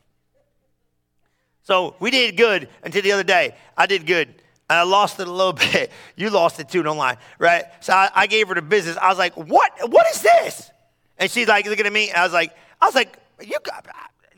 [1.63, 3.55] So we did good until the other day.
[3.75, 4.35] I did good.
[4.69, 5.91] I lost it a little bit.
[6.15, 7.65] You lost it too, don't lie, right?
[7.79, 8.97] So I, I gave her the business.
[8.97, 9.71] I was like, "What?
[9.89, 10.71] What is this?"
[11.17, 12.11] And she's like looking at me.
[12.11, 13.57] I was like, "I was like, you,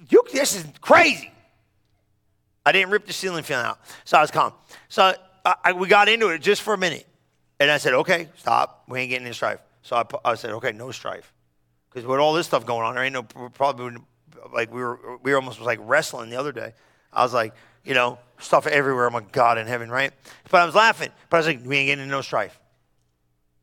[0.10, 1.32] you, this is crazy."
[2.66, 4.54] I didn't rip the ceiling fan out, so I was calm.
[4.90, 5.14] So
[5.46, 7.08] I, I, we got into it just for a minute,
[7.60, 8.84] and I said, "Okay, stop.
[8.88, 11.34] We ain't getting in strife." So I, I said, "Okay, no strife,"
[11.90, 13.98] because with all this stuff going on, there ain't no probably
[14.54, 16.74] like we were we were almost like wrestling the other day.
[17.14, 19.06] I was like, you know, stuff everywhere.
[19.06, 20.12] I'm like, God in heaven, right?
[20.50, 21.10] But I was laughing.
[21.30, 22.60] But I was like, we ain't getting into no strife.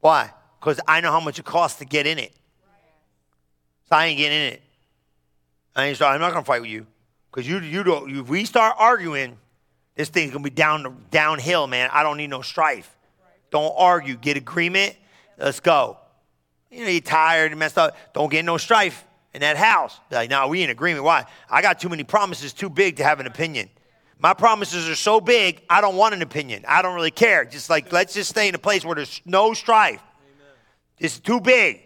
[0.00, 0.30] Why?
[0.60, 2.32] Because I know how much it costs to get in it.
[3.88, 4.62] So I ain't getting in it.
[5.74, 6.86] I ain't I'm not gonna fight with you.
[7.32, 9.38] Because you you don't if we start arguing,
[9.94, 11.88] this thing's gonna be down downhill, man.
[11.92, 12.94] I don't need no strife.
[13.50, 14.16] Don't argue.
[14.16, 14.96] Get agreement.
[15.38, 15.98] Let's go.
[16.70, 17.96] You know, you're tired and messed up.
[18.14, 19.98] Don't get no strife in that house.
[20.08, 21.04] They're like, no, we in agreement.
[21.04, 21.26] Why?
[21.50, 23.68] I got too many promises too big to have an opinion.
[24.18, 26.64] My promises are so big, I don't want an opinion.
[26.68, 27.44] I don't really care.
[27.44, 30.00] Just like, let's just stay in a place where there's no strife.
[30.00, 30.54] Amen.
[30.98, 31.82] It's too big.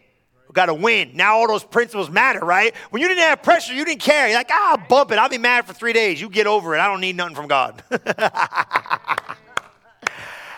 [0.48, 1.12] We got to win.
[1.14, 2.74] Now all those principles matter, right?
[2.90, 4.28] When you didn't have pressure, you didn't care.
[4.28, 5.18] You're like, ah, I'll bump it.
[5.18, 6.20] I'll be mad for three days.
[6.20, 6.80] You get over it.
[6.80, 7.82] I don't need nothing from God.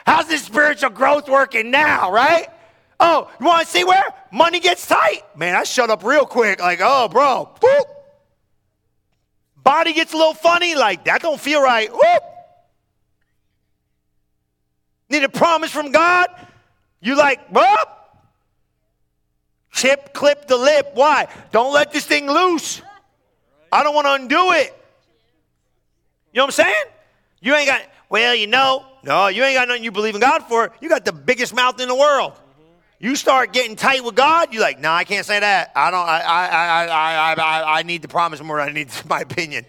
[0.07, 2.49] How's this spiritual growth working now, right?
[3.01, 5.23] Oh, you want to see where money gets tight?
[5.37, 6.61] Man, I shut up real quick.
[6.61, 7.55] Like, oh, bro.
[9.63, 10.75] Body gets a little funny.
[10.75, 11.91] Like, that don't feel right.
[15.11, 16.29] Need a promise from God?
[17.01, 17.98] You like, whoop.
[19.79, 20.91] Chip, clip the lip.
[20.95, 21.29] Why?
[21.53, 22.83] Don't let this thing loose.
[23.71, 24.77] I don't want to undo it.
[26.33, 26.85] You know what I'm saying?
[27.41, 30.43] You ain't got, well, you know, no, you ain't got nothing you believe in God
[30.49, 30.73] for.
[30.81, 32.33] You got the biggest mouth in the world.
[32.99, 35.71] You start getting tight with God, you're like, no, I can't say that.
[35.77, 38.61] I don't, I, I, I, I, I, I need to promise more.
[38.61, 39.65] I need my opinion.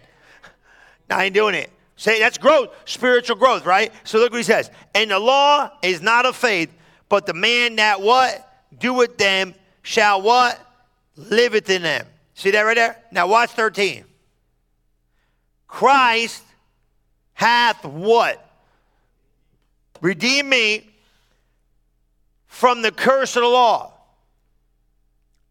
[1.08, 1.70] no, I ain't doing it.
[1.98, 3.94] Say that's growth, spiritual growth, right?
[4.06, 4.72] So look what he says.
[4.96, 6.74] And the law is not of faith,
[7.10, 8.48] but the man that what?
[8.80, 9.54] Doeth them
[9.90, 10.64] shall what?
[11.16, 12.06] Liveth in them.
[12.36, 12.96] See that right there?
[13.12, 14.04] Now watch 13.
[15.68, 16.44] Christ
[17.34, 18.46] hath what?
[20.00, 20.88] Redeem me
[22.46, 23.92] from the curse of the law.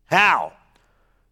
[0.07, 0.53] How?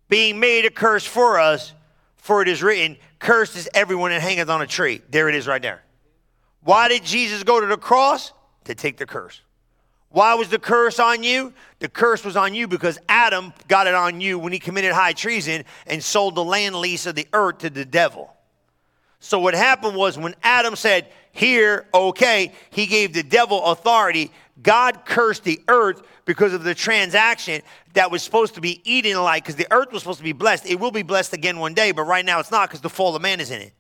[0.08, 1.72] Being made a curse for us,
[2.16, 5.00] for it is written, Cursed is everyone that hangeth on a tree.
[5.10, 5.82] There it is right there.
[6.64, 8.32] Why did Jesus go to the cross?
[8.64, 9.40] To take the curse.
[10.16, 11.52] Why was the curse on you?
[11.79, 15.12] The curse was on you because Adam got it on you when he committed high
[15.12, 18.35] treason and sold the land lease of the earth to the devil.
[19.20, 24.33] So what happened was when Adam said, Here, okay, he gave the devil authority.
[24.62, 27.61] God cursed the earth because of the transaction
[27.92, 30.64] that was supposed to be Eden like, because the earth was supposed to be blessed.
[30.64, 33.14] It will be blessed again one day, but right now it's not because the fall
[33.14, 33.74] of man is in it.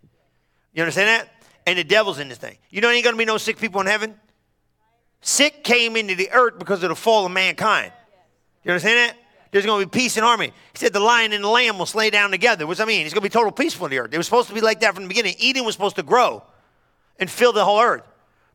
[0.74, 1.32] You understand that?
[1.66, 2.58] And the devil's in this thing.
[2.68, 4.16] You know, ain't gonna be no sick people in heaven.
[5.26, 7.92] Sick came into the earth because of the fall of mankind.
[8.62, 9.16] You understand that?
[9.50, 10.52] There's going to be peace and harmony.
[10.72, 12.64] He said the lion and the lamb will slay down together.
[12.64, 13.04] What does that mean?
[13.04, 14.14] It's going to be total peaceful in the earth.
[14.14, 15.34] It was supposed to be like that from the beginning.
[15.40, 16.44] Eden was supposed to grow
[17.18, 18.04] and fill the whole earth.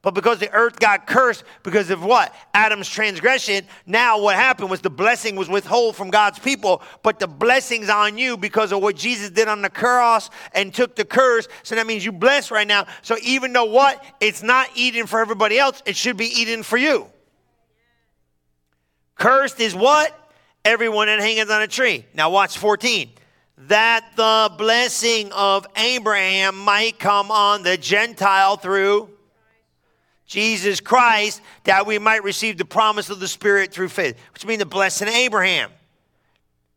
[0.01, 2.33] But because the earth got cursed because of what?
[2.53, 7.27] Adam's transgression, now what happened was the blessing was withheld from God's people, but the
[7.27, 11.47] blessing's on you because of what Jesus did on the cross and took the curse.
[11.61, 12.87] So that means you blessed right now.
[13.03, 14.03] So even though what?
[14.19, 17.07] It's not Eden for everybody else, it should be Eden for you.
[19.15, 20.17] Cursed is what?
[20.63, 22.05] everyone that hangeth on a tree.
[22.13, 23.11] Now, watch 14.
[23.67, 29.09] That the blessing of Abraham might come on the Gentile through
[30.31, 34.59] Jesus Christ, that we might receive the promise of the Spirit through faith, which means
[34.59, 35.69] the blessing of Abraham.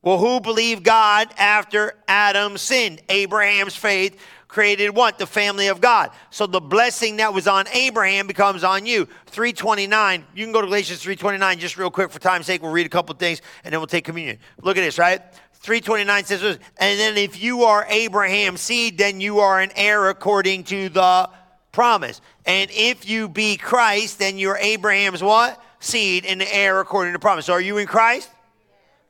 [0.03, 3.01] Well, who believed God after Adam sinned?
[3.09, 5.21] Abraham's faith created what?
[5.21, 6.11] The family of God.
[6.31, 9.07] So the blessing that was on Abraham becomes on you.
[9.27, 10.25] 329.
[10.35, 12.61] You can go to Galatians 329 just real quick for time's sake.
[12.61, 14.40] We'll read a couple things and then we'll take communion.
[14.62, 15.23] Look at this, right?
[15.53, 20.64] 329 says and then if you are Abraham's seed, then you are an heir according
[20.64, 21.31] to the
[21.75, 22.23] promise.
[22.47, 25.63] And if you be Christ, then you're Abraham's what?
[25.81, 27.47] Seed and heir according to promise.
[27.47, 28.31] So are you in Christ?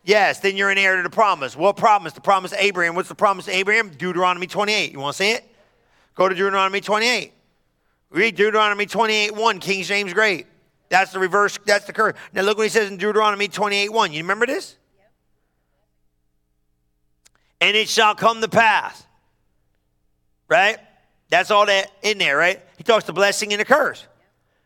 [0.02, 1.56] Yes, then you're an heir to the promise.
[1.56, 2.12] What promise?
[2.12, 2.94] The promise Abraham.
[2.94, 3.90] What's the promise Abraham?
[3.90, 4.92] Deuteronomy 28.
[4.92, 5.44] You want to see it?
[6.14, 7.32] Go to Deuteronomy 28.
[8.10, 10.46] Read Deuteronomy 28 1, King James Great.
[10.88, 12.16] That's the reverse, that's the curse.
[12.32, 14.12] Now look what he says in Deuteronomy 28 1.
[14.12, 14.76] You remember this?
[17.60, 19.04] And it shall come to pass.
[20.48, 20.78] Right?
[21.30, 22.60] That's all that in there, right?
[22.76, 24.06] He talks the blessing and the curse.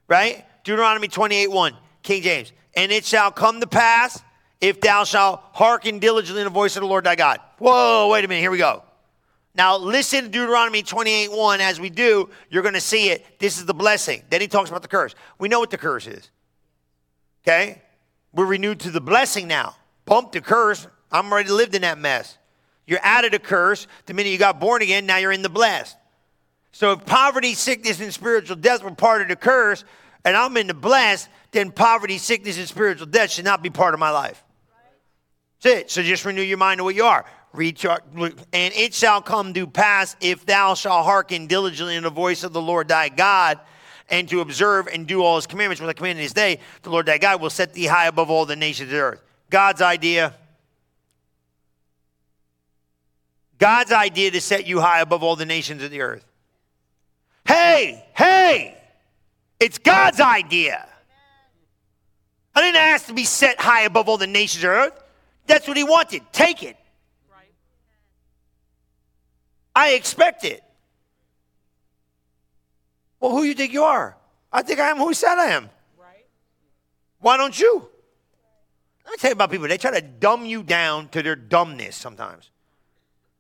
[0.06, 0.44] Right?
[0.64, 2.52] Deuteronomy 28 1, King James.
[2.76, 4.22] And it shall come to pass
[4.60, 7.40] if thou shalt hearken diligently to the voice of the Lord thy God.
[7.58, 8.82] Whoa, wait a minute, here we go.
[9.54, 11.60] Now listen to Deuteronomy 28 1.
[11.60, 13.40] As we do, you're going to see it.
[13.40, 14.22] This is the blessing.
[14.30, 15.14] Then he talks about the curse.
[15.38, 16.30] We know what the curse is.
[17.42, 17.82] Okay?
[18.32, 19.74] We're renewed to the blessing now.
[20.04, 20.86] Bump the curse.
[21.10, 22.38] I'm already lived in that mess.
[22.86, 23.86] You're out of the curse.
[24.06, 25.96] The minute you got born again, now you're in the blessed.
[26.78, 29.82] So if poverty, sickness, and spiritual death were part of the curse,
[30.24, 33.94] and I'm in the blessed, then poverty, sickness, and spiritual death should not be part
[33.94, 34.44] of my life.
[35.60, 35.90] That's it.
[35.90, 37.24] So just renew your mind to what you are.
[37.52, 37.92] And
[38.52, 42.62] it shall come to pass if thou shalt hearken diligently in the voice of the
[42.62, 43.58] Lord thy God,
[44.08, 47.06] and to observe and do all his commandments which I command this day, the Lord
[47.06, 49.22] thy God will set thee high above all the nations of the earth.
[49.50, 50.32] God's idea.
[53.58, 56.24] God's idea to set you high above all the nations of the earth.
[57.48, 58.76] Hey, hey,
[59.58, 60.86] it's God's idea.
[62.54, 65.02] I didn't ask to be set high above all the nations of earth.
[65.46, 66.22] That's what he wanted.
[66.30, 66.76] Take it.
[69.74, 70.62] I expect it.
[73.18, 74.16] Well, who you think you are?
[74.52, 75.70] I think I am who he said I am.
[75.96, 76.26] Right.
[77.20, 77.88] Why don't you?
[79.06, 79.68] Let me tell you about people.
[79.68, 82.50] They try to dumb you down to their dumbness sometimes.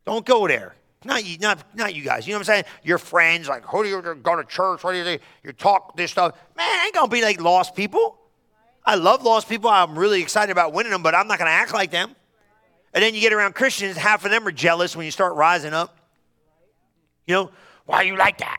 [0.06, 0.76] Don't go there.
[1.04, 2.26] Not you, not, not you guys.
[2.26, 2.64] You know what I'm saying?
[2.82, 4.82] Your friends, like, who do you go to church?
[4.82, 5.18] What do you do?
[5.44, 6.36] You talk this stuff.
[6.56, 8.18] Man, I ain't gonna be like lost people.
[8.84, 9.70] I love lost people.
[9.70, 12.16] I'm really excited about winning them, but I'm not gonna act like them.
[12.94, 15.72] And then you get around Christians, half of them are jealous when you start rising
[15.72, 15.96] up.
[17.26, 17.50] You know,
[17.84, 18.58] why you like that?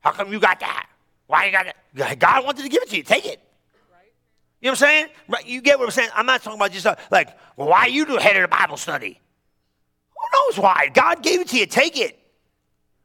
[0.00, 0.88] How come you got that?
[1.26, 2.18] Why you got that?
[2.18, 3.02] God wanted to give it to you.
[3.02, 3.40] Take it.
[4.60, 5.06] You know what I'm saying?
[5.46, 6.10] You get what I'm saying?
[6.14, 8.76] I'm not talking about just uh, like, well, why you the head of the Bible
[8.76, 9.20] study?
[10.32, 10.90] Knows why?
[10.92, 11.66] God gave it to you.
[11.66, 12.18] Take it.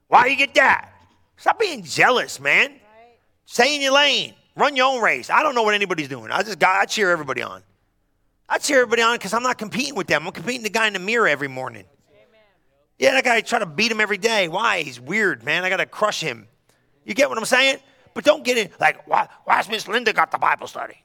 [0.08, 0.92] Why you get that?
[1.38, 2.72] Stop being jealous, man.
[2.72, 2.80] Right.
[3.46, 4.34] Stay in your lane.
[4.56, 5.30] Run your own race.
[5.30, 6.32] I don't know what anybody's doing.
[6.32, 7.62] I just I cheer everybody on.
[8.48, 10.26] I cheer everybody on because I'm not competing with them.
[10.26, 11.86] I'm competing the guy in the mirror every morning.
[12.10, 12.42] Amen.
[13.00, 14.48] Yeah, that guy I try to beat him every day.
[14.48, 14.82] Why?
[14.84, 15.64] He's weird, man.
[15.64, 16.48] I got to crush him.
[17.04, 17.80] You get what I'm saying?
[18.14, 21.04] But don't get in like, why, why's Miss Linda got the Bible study?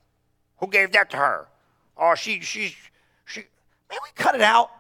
[0.59, 1.49] Who gave that to her?
[1.97, 2.77] Oh, she, she,
[3.25, 3.41] she.
[3.91, 4.71] Man, we cut it out.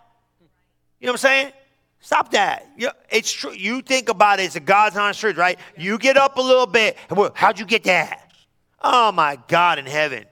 [1.00, 1.52] You know what I'm saying?
[2.00, 2.66] Stop that.
[3.10, 3.52] It's true.
[3.52, 4.44] You think about it.
[4.44, 5.58] It's a God's honest truth, right?
[5.76, 6.96] You get up a little bit.
[7.34, 8.32] How'd you get that?
[8.82, 10.24] Oh my God in heaven.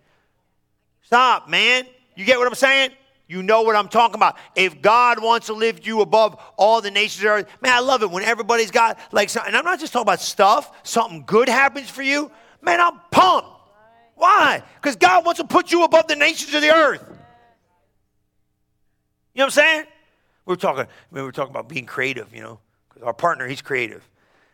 [1.02, 1.86] Stop, man.
[2.16, 2.90] You get what I'm saying?
[3.26, 4.36] You know what I'm talking about.
[4.56, 7.80] If God wants to lift you above all the nations of the earth, man, I
[7.80, 11.48] love it when everybody's got like, and I'm not just talking about stuff, something good
[11.50, 12.30] happens for you.
[12.62, 13.48] Man, I'm pumped.
[14.14, 14.62] Why?
[14.80, 17.02] Because God wants to put you above the nations of the earth.
[19.34, 19.84] You know what I'm saying?
[20.48, 23.12] We were talking, I mean, we were talking about being creative, you know, because our
[23.12, 24.08] partner, he's creative.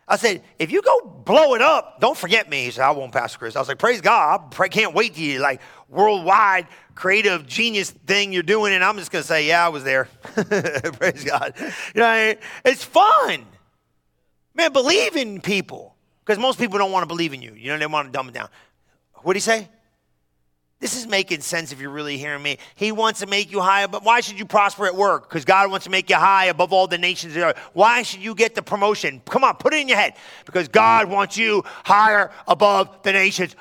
[0.09, 2.65] I said, if you go blow it up, don't forget me.
[2.65, 3.55] He said, I won't, Pastor Chris.
[3.55, 4.53] I was like, praise God.
[4.59, 8.73] I can't wait to you, like, worldwide creative genius thing you're doing.
[8.73, 10.09] And I'm just going to say, yeah, I was there.
[10.35, 11.53] praise God.
[11.95, 12.35] You know,
[12.65, 13.45] it's fun.
[14.53, 15.95] Man, believe in people.
[16.25, 17.53] Because most people don't want to believe in you.
[17.53, 18.49] You know, they want to dumb it down.
[19.23, 19.69] What did he say?
[20.81, 22.57] This is making sense if you're really hearing me.
[22.75, 25.27] He wants to make you high, but why should you prosper at work?
[25.27, 27.35] Because God wants to make you high above all the nations.
[27.71, 29.21] Why should you get the promotion?
[29.29, 30.15] Come on, put it in your head.
[30.45, 33.55] Because God wants you higher above the nations.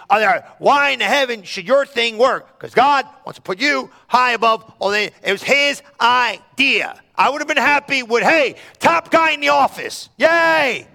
[0.58, 2.58] Why in the heaven should your thing work?
[2.58, 5.12] Because God wants to put you high above all the.
[5.22, 7.00] It was His idea.
[7.14, 10.08] I would have been happy with, hey, top guy in the office.
[10.18, 10.88] Yay!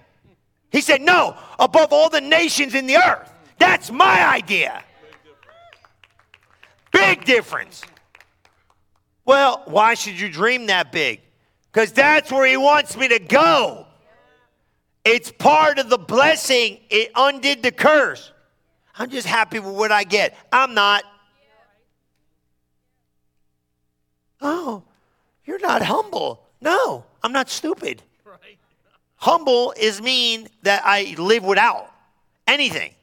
[0.69, 3.31] He said, no, above all the nations in the earth.
[3.57, 4.83] That's my idea.
[6.99, 7.81] Big difference.
[9.25, 11.21] Well, why should you dream that big?
[11.71, 13.85] Because that's where he wants me to go.
[15.05, 16.79] It's part of the blessing.
[16.89, 18.31] It undid the curse.
[18.97, 20.37] I'm just happy with what I get.
[20.51, 21.03] I'm not.
[24.41, 24.83] Oh,
[25.45, 26.43] you're not humble.
[26.61, 28.01] No, I'm not stupid.
[29.15, 31.91] Humble is mean that I live without
[32.47, 32.93] anything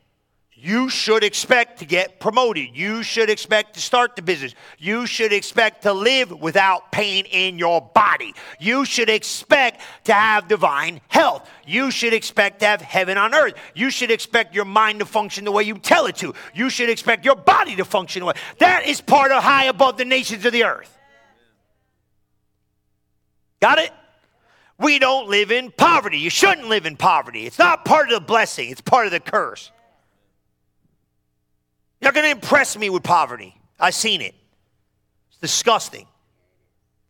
[0.58, 2.74] you should expect to get promoted.
[2.74, 4.54] You should expect to start the business.
[4.78, 8.34] You should expect to live without pain in your body.
[8.58, 11.46] You should expect to have divine health.
[11.66, 13.52] You should expect to have heaven on earth.
[13.74, 16.32] You should expect your mind to function the way you tell it to.
[16.54, 18.34] You should expect your body to function the way.
[18.58, 20.96] That is part of high above the nations of the earth.
[23.60, 23.92] Got it?
[24.78, 26.18] We don't live in poverty.
[26.18, 27.44] You shouldn't live in poverty.
[27.44, 29.70] It's not part of the blessing, it's part of the curse.
[32.00, 33.58] You're not going to impress me with poverty.
[33.78, 34.34] I've seen it.
[35.30, 36.06] It's disgusting.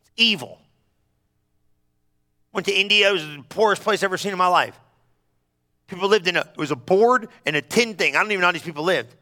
[0.01, 0.59] It's evil.
[2.53, 3.09] Went to India.
[3.09, 4.77] It was the poorest place I've ever seen in my life.
[5.87, 8.15] People lived in a, it was a board and a tin thing.
[8.15, 9.15] I don't even know how these people lived.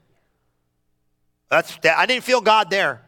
[1.50, 3.05] That's, that, I didn't feel God there.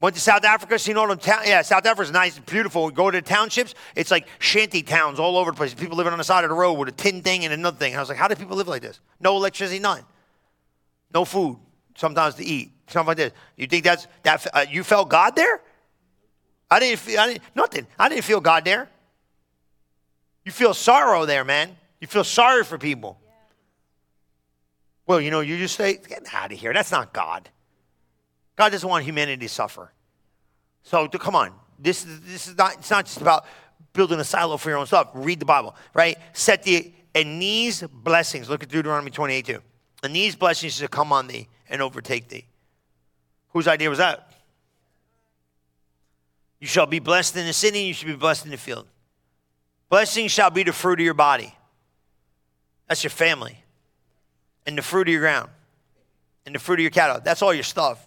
[0.00, 1.42] Went to South Africa, seen all the town.
[1.44, 2.86] Yeah, South Africa's nice, and beautiful.
[2.86, 5.74] We go to the townships, it's like shanty towns all over the place.
[5.74, 7.92] People living on the side of the road with a tin thing and another thing.
[7.92, 8.98] And I was like, how do people live like this?
[9.20, 10.02] No electricity, none.
[11.12, 11.58] No food,
[11.96, 13.32] sometimes to eat, something like this.
[13.56, 14.46] You think that's that?
[14.54, 15.60] Uh, you felt God there?
[16.70, 17.86] I didn't feel I didn't, nothing.
[17.98, 18.88] I didn't feel God there.
[20.46, 21.76] You feel sorrow there, man.
[22.00, 23.20] You feel sorry for people.
[25.06, 26.72] Well, you know, you just say, get out of here.
[26.72, 27.50] That's not God.
[28.60, 29.90] God doesn't want humanity to suffer.
[30.82, 31.50] So come on.
[31.78, 33.46] This, this is not, it's not just about
[33.94, 35.08] building a silo for your own stuff.
[35.14, 36.18] Read the Bible, right?
[36.34, 39.62] Set the, and these blessings, look at Deuteronomy 28 2.
[40.02, 42.44] And these blessings shall come on thee and overtake thee.
[43.54, 44.30] Whose idea was that?
[46.58, 48.86] You shall be blessed in the city, you shall be blessed in the field.
[49.88, 51.54] Blessing shall be the fruit of your body.
[52.88, 53.64] That's your family.
[54.66, 55.48] And the fruit of your ground.
[56.44, 57.22] And the fruit of your cattle.
[57.24, 58.06] That's all your stuff.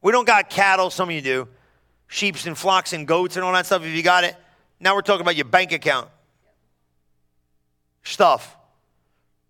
[0.00, 1.48] We don't got cattle, some of you do.
[2.06, 4.36] Sheeps and flocks and goats and all that stuff, if you got it.
[4.80, 6.08] Now we're talking about your bank account.
[8.02, 8.56] Stuff.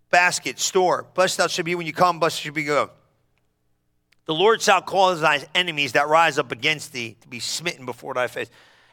[0.09, 1.05] Basket, store.
[1.13, 2.89] Blessed thou should be when you come, blessed should be go.
[4.25, 8.13] The Lord shall cause thy enemies that rise up against thee to be smitten before
[8.13, 8.49] thy face.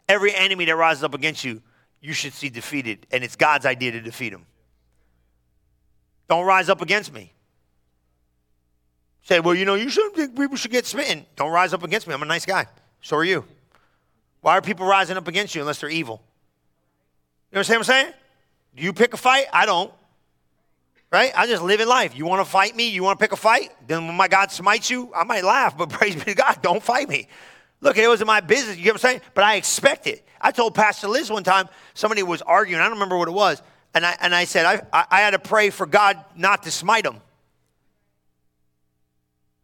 [0.08, 1.62] Every enemy that rises up against you,
[2.00, 4.46] you should see defeated, and it's God's idea to defeat them.
[6.28, 7.32] Don't rise up against me.
[9.26, 11.26] Say, well, you know, you shouldn't think people should get smitten.
[11.34, 12.14] Don't rise up against me.
[12.14, 12.66] I'm a nice guy.
[13.02, 13.44] So are you.
[14.40, 16.22] Why are people rising up against you unless they're evil?
[17.50, 18.14] You understand what I'm saying?
[18.76, 19.46] Do you pick a fight?
[19.52, 19.92] I don't.
[21.10, 21.32] Right?
[21.36, 22.16] I just live in life.
[22.16, 22.88] You want to fight me?
[22.88, 23.72] You want to pick a fight?
[23.88, 26.80] Then when my God smites you, I might laugh, but praise be to God, don't
[26.80, 27.26] fight me.
[27.80, 28.76] Look, it wasn't my business.
[28.76, 29.20] You get what I'm saying?
[29.34, 30.24] But I expect it.
[30.40, 32.80] I told Pastor Liz one time, somebody was arguing.
[32.80, 33.60] I don't remember what it was.
[33.92, 36.70] And I, and I said, I, I, I had to pray for God not to
[36.70, 37.20] smite them.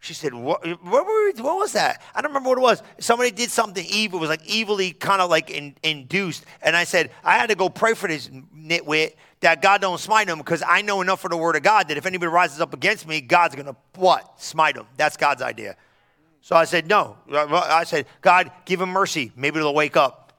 [0.02, 2.02] She said, what, what, we, what, was that?
[2.12, 2.82] I don't remember what it was.
[2.98, 4.18] Somebody did something evil.
[4.18, 6.44] It was like evilly kind of like in, induced.
[6.60, 10.28] And I said, I had to go pray for this nitwit that God don't smite
[10.28, 12.74] him because I know enough for the word of God that if anybody rises up
[12.74, 14.42] against me, God's going to what?
[14.42, 14.86] Smite him.
[14.96, 15.76] That's God's idea.
[16.40, 17.16] So I said, no.
[17.30, 19.30] I said, God, give him mercy.
[19.36, 20.32] Maybe they'll wake up.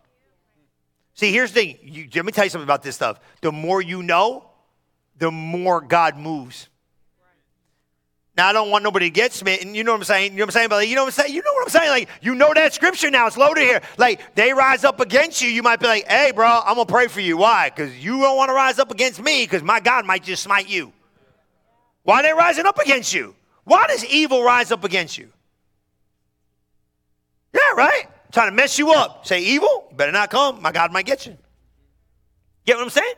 [1.14, 1.78] See, here's the thing.
[1.84, 3.22] You, let me tell you something about this stuff.
[3.39, 4.43] The more you know,
[5.18, 6.68] the more God moves.
[8.36, 9.75] Now I don't want nobody to get smitten.
[9.75, 10.31] You know what I'm saying?
[10.31, 10.69] You know what I'm saying?
[10.69, 11.36] But like, you know what I'm saying?
[11.36, 11.89] You know what I'm saying?
[11.89, 13.27] Like you know that scripture now.
[13.27, 13.81] It's loaded here.
[13.97, 15.49] Like they rise up against you.
[15.49, 17.38] You might be like, "Hey, bro, I'm gonna pray for you.
[17.38, 17.69] Why?
[17.69, 19.43] Because you don't want to rise up against me.
[19.43, 20.91] Because my God might just smite you.
[22.03, 23.36] Why are they rising up against you?
[23.65, 25.29] Why does evil rise up against you?
[27.53, 28.07] Yeah, right.
[28.31, 29.27] Trying to mess you up.
[29.27, 29.88] Say evil.
[29.91, 30.61] You better not come.
[30.61, 31.38] My God might get you.
[32.65, 33.13] Get what I'm saying?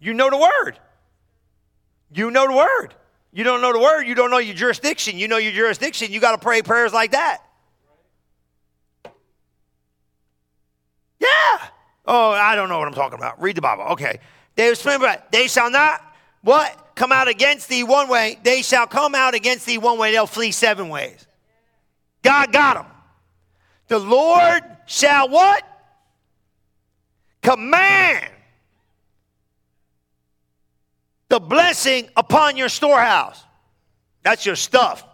[0.00, 0.78] You know the word.
[2.12, 2.94] You know the word.
[3.36, 5.18] You don't know the word, you don't know your jurisdiction.
[5.18, 7.42] You know your jurisdiction, you got to pray prayers like that.
[11.20, 11.28] Yeah.
[12.06, 13.38] Oh, I don't know what I'm talking about.
[13.42, 13.84] Read the Bible.
[13.88, 14.20] Okay.
[14.54, 14.72] They,
[15.32, 16.00] they shall not
[16.40, 16.94] what?
[16.94, 18.38] Come out against thee one way.
[18.42, 20.12] They shall come out against thee one way.
[20.12, 21.26] They'll flee seven ways.
[22.22, 22.86] God got them.
[23.88, 25.62] The Lord shall what?
[27.42, 28.30] Command
[31.28, 33.42] the blessing upon your storehouse.
[34.22, 35.04] That's your stuff.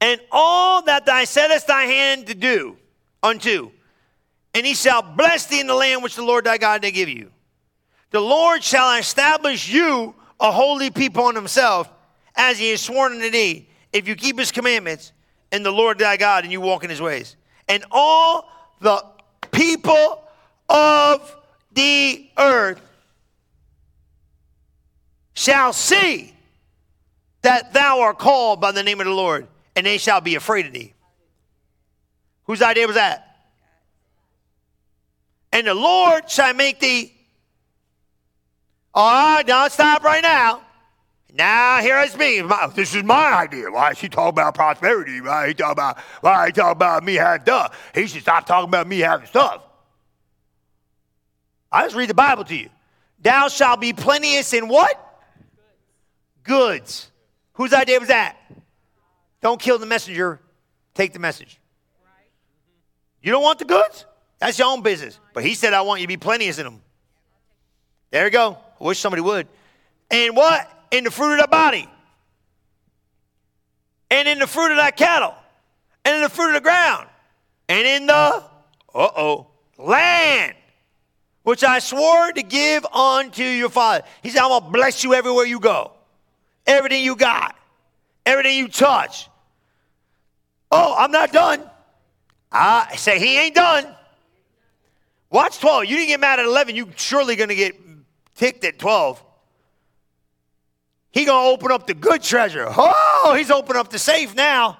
[0.00, 2.76] And all that thou settest thy hand to do
[3.22, 3.70] unto,
[4.54, 7.08] and he shall bless thee in the land which the Lord thy God did give
[7.08, 7.30] you.
[8.10, 11.90] The Lord shall establish you a holy people unto himself,
[12.34, 15.12] as he has sworn unto thee, if you keep his commandments
[15.52, 17.36] and the Lord thy God and you walk in his ways.
[17.68, 18.48] And all
[18.80, 19.04] the
[19.50, 20.22] people
[20.68, 21.36] of
[21.72, 22.80] the earth
[25.40, 26.34] shall see
[27.40, 30.66] that thou art called by the name of the Lord, and they shall be afraid
[30.66, 30.92] of thee.
[32.44, 33.26] Whose idea was that?
[35.50, 37.14] And the Lord shall make thee.
[38.92, 40.60] All right, now stop right now.
[41.32, 42.42] Now here is me.
[42.42, 43.70] My, this is my idea.
[43.70, 45.22] Why is he talking about prosperity?
[45.22, 47.90] Why he talking about why he talking about me having stuff?
[47.94, 49.62] He should stop talking about me having stuff.
[51.72, 52.68] I just read the Bible to you.
[53.22, 55.06] Thou shalt be plenteous in what?
[56.42, 57.10] Goods.
[57.54, 58.36] Whose idea was that?
[59.40, 60.40] Don't kill the messenger,
[60.94, 61.58] take the message.
[63.22, 64.06] You don't want the goods?
[64.38, 65.18] That's your own business.
[65.34, 66.80] But he said, I want you to be plenteous in them.
[68.10, 68.56] There you go.
[68.80, 69.46] I wish somebody would.
[70.10, 70.68] And what?
[70.90, 71.88] In the fruit of the body.
[74.10, 75.34] And in the fruit of that cattle.
[76.04, 77.08] And in the fruit of the ground.
[77.68, 78.42] And in the, uh
[78.94, 80.54] oh, land
[81.42, 84.04] which I swore to give unto your father.
[84.22, 85.92] He said, I'm going to bless you everywhere you go
[86.70, 87.56] everything you got,
[88.24, 89.28] everything you touch.
[90.70, 91.68] Oh, I'm not done.
[92.52, 93.86] I say he ain't done.
[95.30, 95.86] Watch 12.
[95.86, 96.76] You didn't get mad at 11.
[96.76, 97.76] You surely going to get
[98.34, 99.22] ticked at 12.
[101.12, 102.66] He going to open up the good treasure.
[102.68, 104.78] Oh, he's opening up the safe now.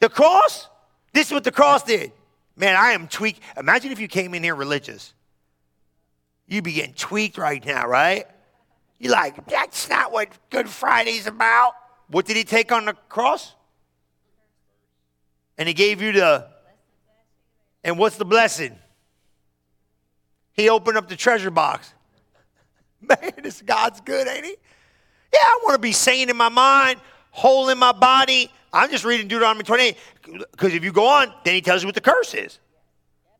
[0.00, 0.68] The cross?
[1.12, 2.12] This is what the cross did.
[2.56, 3.40] Man, I am tweaked.
[3.56, 5.12] Imagine if you came in here religious.
[6.46, 8.26] You'd be getting tweaked right now, right?
[9.00, 11.72] You're like, that's not what Good Friday's about.
[12.08, 13.54] What did he take on the cross?
[15.56, 16.46] And he gave you the.
[17.82, 18.78] And what's the blessing?
[20.52, 21.94] He opened up the treasure box.
[23.00, 24.56] Man, this God's good, ain't he?
[25.32, 28.52] Yeah, I want to be sane in my mind, whole in my body.
[28.70, 29.96] I'm just reading Deuteronomy 28
[30.50, 32.58] because if you go on, then he tells you what the curse is.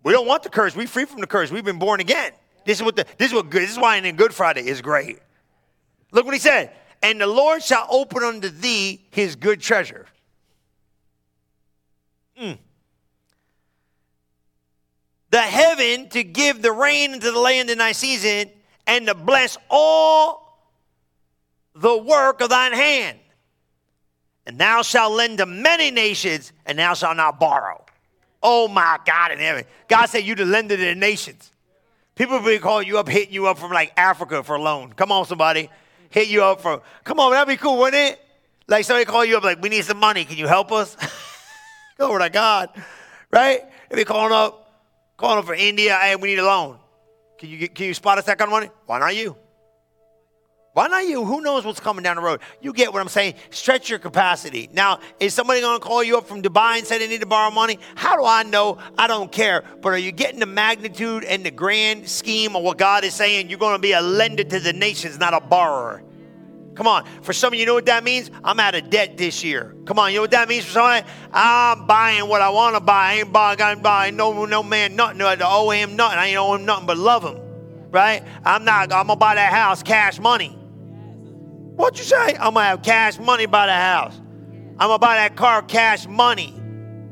[0.02, 0.74] We don't want the curse.
[0.74, 1.50] We're free from the curse.
[1.50, 2.32] We've been born again.
[2.64, 3.62] This is what the, this is what good.
[3.62, 5.18] This is why in Good Friday is great.
[6.12, 6.72] Look what he said.
[7.02, 10.06] And the Lord shall open unto thee his good treasure.
[12.38, 12.58] Mm.
[15.30, 18.50] The heaven to give the rain into the land in thy season,
[18.86, 20.58] and to bless all
[21.74, 23.18] the work of thine hand.
[24.46, 27.84] And thou shalt lend to many nations, and thou shalt not borrow.
[28.42, 29.64] Oh my God in heaven.
[29.86, 31.52] God said you to lend to the nations.
[32.14, 34.92] People will be calling you up, hitting you up from like Africa for a loan.
[34.92, 35.70] Come on, somebody.
[36.10, 38.20] Hit you up for, come on, that'd be cool, wouldn't it?
[38.68, 40.24] Like somebody call you up, like, we need some money.
[40.24, 40.96] Can you help us?
[41.96, 42.70] Glory to God.
[43.30, 43.60] Right?
[43.90, 44.82] If you're calling up,
[45.16, 46.78] calling up for India, hey, we need a loan.
[47.38, 48.70] Can you, can you spot us that kind of money?
[48.86, 49.36] Why not you?
[50.80, 51.26] Why not you?
[51.26, 52.40] Who knows what's coming down the road?
[52.62, 53.34] You get what I'm saying?
[53.50, 54.70] Stretch your capacity.
[54.72, 57.26] Now, is somebody going to call you up from Dubai and say they need to
[57.26, 57.78] borrow money?
[57.96, 58.78] How do I know?
[58.96, 59.62] I don't care.
[59.82, 63.50] But are you getting the magnitude and the grand scheme of what God is saying?
[63.50, 66.02] You're going to be a lender to the nations, not a borrower.
[66.76, 67.04] Come on.
[67.20, 68.30] For some of you, know what that means?
[68.42, 69.76] I'm out of debt this year.
[69.84, 70.12] Come on.
[70.12, 71.06] You know what that means for somebody?
[71.30, 73.10] I'm buying what I want to buy.
[73.10, 75.20] I ain't buying, I ain't buying no, no man nothing.
[75.20, 76.18] I owe him nothing.
[76.18, 77.38] I ain't owe him nothing but love him.
[77.90, 78.24] Right?
[78.46, 80.56] I'm not, I'm going to buy that house cash money.
[81.80, 82.34] What you say?
[82.34, 84.14] I'm gonna have cash money by the house.
[84.78, 86.54] I'm gonna buy that car cash money.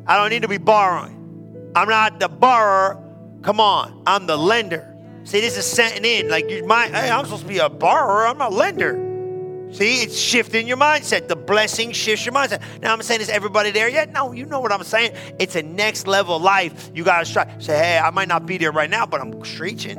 [0.07, 1.73] I don't need to be borrowing.
[1.75, 3.03] I'm not the borrower.
[3.41, 4.95] Come on, I'm the lender.
[5.25, 6.29] See, this is setting in.
[6.29, 8.27] Like you might, hey, I'm supposed to be a borrower.
[8.27, 9.73] I'm a lender.
[9.73, 11.29] See, it's shifting your mindset.
[11.29, 12.61] The blessing shifts your mindset.
[12.83, 14.13] Now I'm saying, is everybody there yet?
[14.13, 15.13] No, you know what I'm saying.
[15.39, 16.91] It's a next level life.
[16.95, 17.59] You gotta try.
[17.59, 19.97] Say, hey, I might not be there right now, but I'm screeching.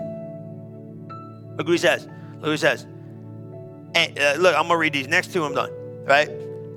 [1.57, 2.05] Look what he says.
[2.35, 2.85] Look what he says.
[3.95, 5.43] And uh, look, I'm gonna read these next two.
[5.43, 5.71] I'm done,
[6.05, 6.29] right?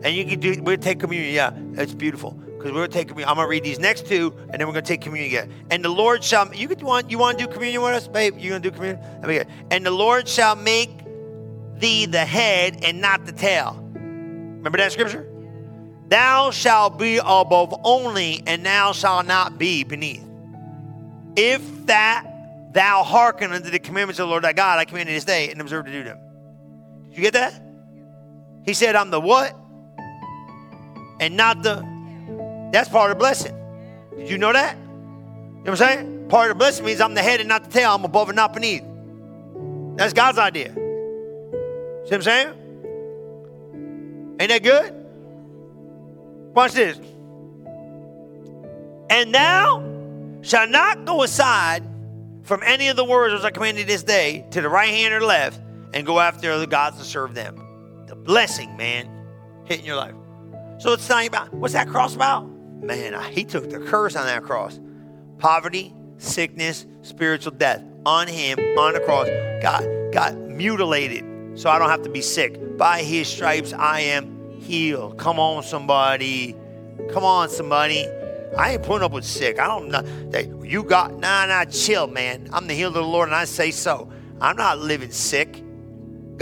[0.02, 0.60] And you can do.
[0.62, 1.32] We'll take communion.
[1.32, 3.28] Yeah, it's beautiful because we're communion.
[3.28, 5.52] I'm gonna read these next two, and then we're gonna take communion again.
[5.70, 6.52] And the Lord shall.
[6.54, 7.10] You could want.
[7.10, 8.38] You want to do communion with us, babe?
[8.38, 9.00] You gonna do communion?
[9.20, 9.48] Let me get.
[9.70, 10.90] And the Lord shall make
[11.78, 13.78] thee the head and not the tail.
[13.94, 15.28] Remember that scripture?
[16.08, 20.24] Thou shalt be above only, and thou shalt not be beneath.
[21.36, 22.26] If that
[22.72, 25.50] thou hearken unto the commandments of the Lord thy God, I command thee this day,
[25.50, 26.18] and observe to do them.
[27.12, 27.62] Did you get that?
[28.64, 29.54] He said, I'm the what?
[31.20, 31.86] And not the.
[32.72, 33.54] That's part of the blessing.
[34.16, 34.78] Did you know that?
[34.78, 36.28] You know what I'm saying?
[36.30, 37.90] Part of the blessing means I'm the head and not the tail.
[37.94, 38.82] I'm above and not beneath.
[39.96, 40.72] That's God's idea.
[40.72, 42.48] See what I'm saying?
[44.40, 44.94] Ain't that good?
[46.54, 46.98] Watch this.
[49.10, 51.82] And thou shalt not go aside
[52.42, 55.20] from any of the words which I commanded this day to the right hand or
[55.20, 55.60] left
[55.94, 58.04] and go after other gods to serve them.
[58.06, 59.08] The blessing, man,
[59.64, 60.14] hitting your life.
[60.78, 62.48] So it's not about what's that cross about?
[62.82, 64.80] Man, he took the curse on that cross.
[65.38, 69.28] Poverty, sickness, spiritual death on him on the cross.
[69.62, 71.24] got got mutilated
[71.54, 72.76] so I don't have to be sick.
[72.76, 75.18] By his stripes I am healed.
[75.18, 76.56] Come on, somebody.
[77.10, 78.06] Come on, somebody.
[78.56, 79.58] I ain't putting up with sick.
[79.58, 80.02] I don't know.
[80.62, 82.48] You got, nah, nah, chill, man.
[82.52, 84.10] I'm the healed of the Lord and I say so.
[84.40, 85.62] I'm not living sick.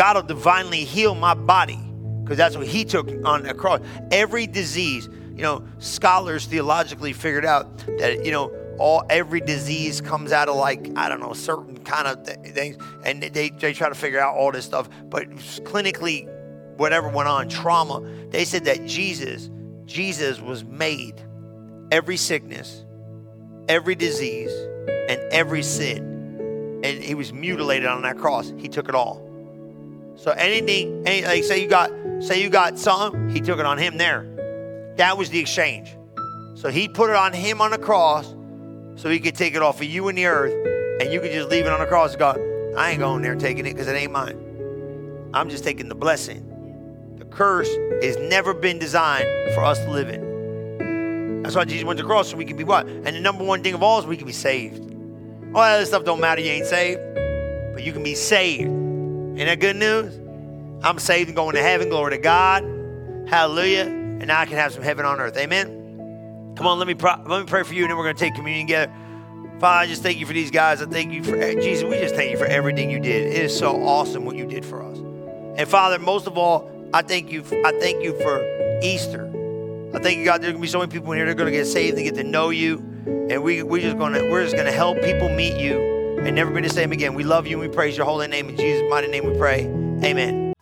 [0.01, 1.79] God will divinely heal my body
[2.23, 3.81] because that's what He took on the cross.
[4.11, 10.33] Every disease, you know, scholars theologically figured out that, you know, all every disease comes
[10.33, 13.91] out of like I don't know certain kind of th- things, and they they try
[13.91, 14.89] to figure out all this stuff.
[15.11, 15.29] But
[15.65, 16.27] clinically,
[16.79, 19.51] whatever went on, trauma, they said that Jesus,
[19.85, 21.23] Jesus was made
[21.93, 22.87] every sickness,
[23.69, 24.53] every disease,
[25.11, 28.55] and every sin, and he was mutilated on that cross.
[28.57, 29.30] He took it all.
[30.21, 31.91] So anything, any, like say you got,
[32.23, 34.27] say you got something, he took it on him there.
[34.97, 35.97] That was the exchange.
[36.57, 38.35] So he put it on him on the cross,
[38.97, 40.53] so he could take it off of you and the earth,
[41.01, 43.35] and you could just leave it on the cross and go, I ain't going there
[43.35, 45.31] taking it because it ain't mine.
[45.33, 47.17] I'm just taking the blessing.
[47.19, 51.43] The curse has never been designed for us to live in.
[51.43, 52.87] That's why Jesus went to the cross so we can be what?
[52.87, 54.81] And the number one thing of all is we can be saved.
[55.55, 57.01] All that other stuff don't matter, you ain't saved.
[57.73, 58.80] But you can be saved.
[59.37, 60.19] Ain't that good news?
[60.83, 61.89] I'm saved and going to heaven.
[61.89, 62.63] Glory to God.
[63.29, 63.85] Hallelujah.
[63.85, 65.37] And now I can have some heaven on earth.
[65.37, 66.55] Amen.
[66.57, 68.35] Come on, let me let me pray for you, and then we're going to take
[68.35, 68.93] communion together.
[69.61, 70.83] Father, I just thank you for these guys.
[70.83, 71.85] I thank you for eh, Jesus.
[71.85, 73.29] We just thank you for everything you did.
[73.29, 74.99] It is so awesome what you did for us.
[74.99, 77.45] And Father, most of all, I thank you.
[77.65, 79.27] I thank you for Easter.
[79.95, 80.41] I thank you, God.
[80.41, 82.25] There's gonna be so many people in here They're gonna get saved and get to
[82.25, 82.79] know you,
[83.31, 86.61] and we we just gonna we're just gonna help people meet you and never be
[86.61, 87.15] the same again.
[87.15, 88.49] We love you and we praise your holy name.
[88.49, 89.67] In Jesus' mighty name we pray.
[90.05, 90.53] Amen.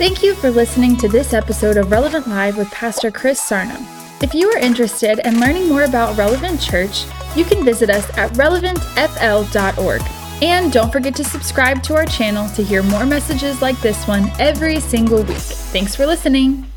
[0.00, 3.76] Thank you for listening to this episode of Relevant Live with Pastor Chris Sarno.
[4.22, 7.04] If you are interested in learning more about Relevant Church,
[7.36, 10.02] you can visit us at relevantfl.org.
[10.42, 14.30] And don't forget to subscribe to our channel to hear more messages like this one
[14.38, 15.36] every single week.
[15.36, 16.69] Thanks for listening.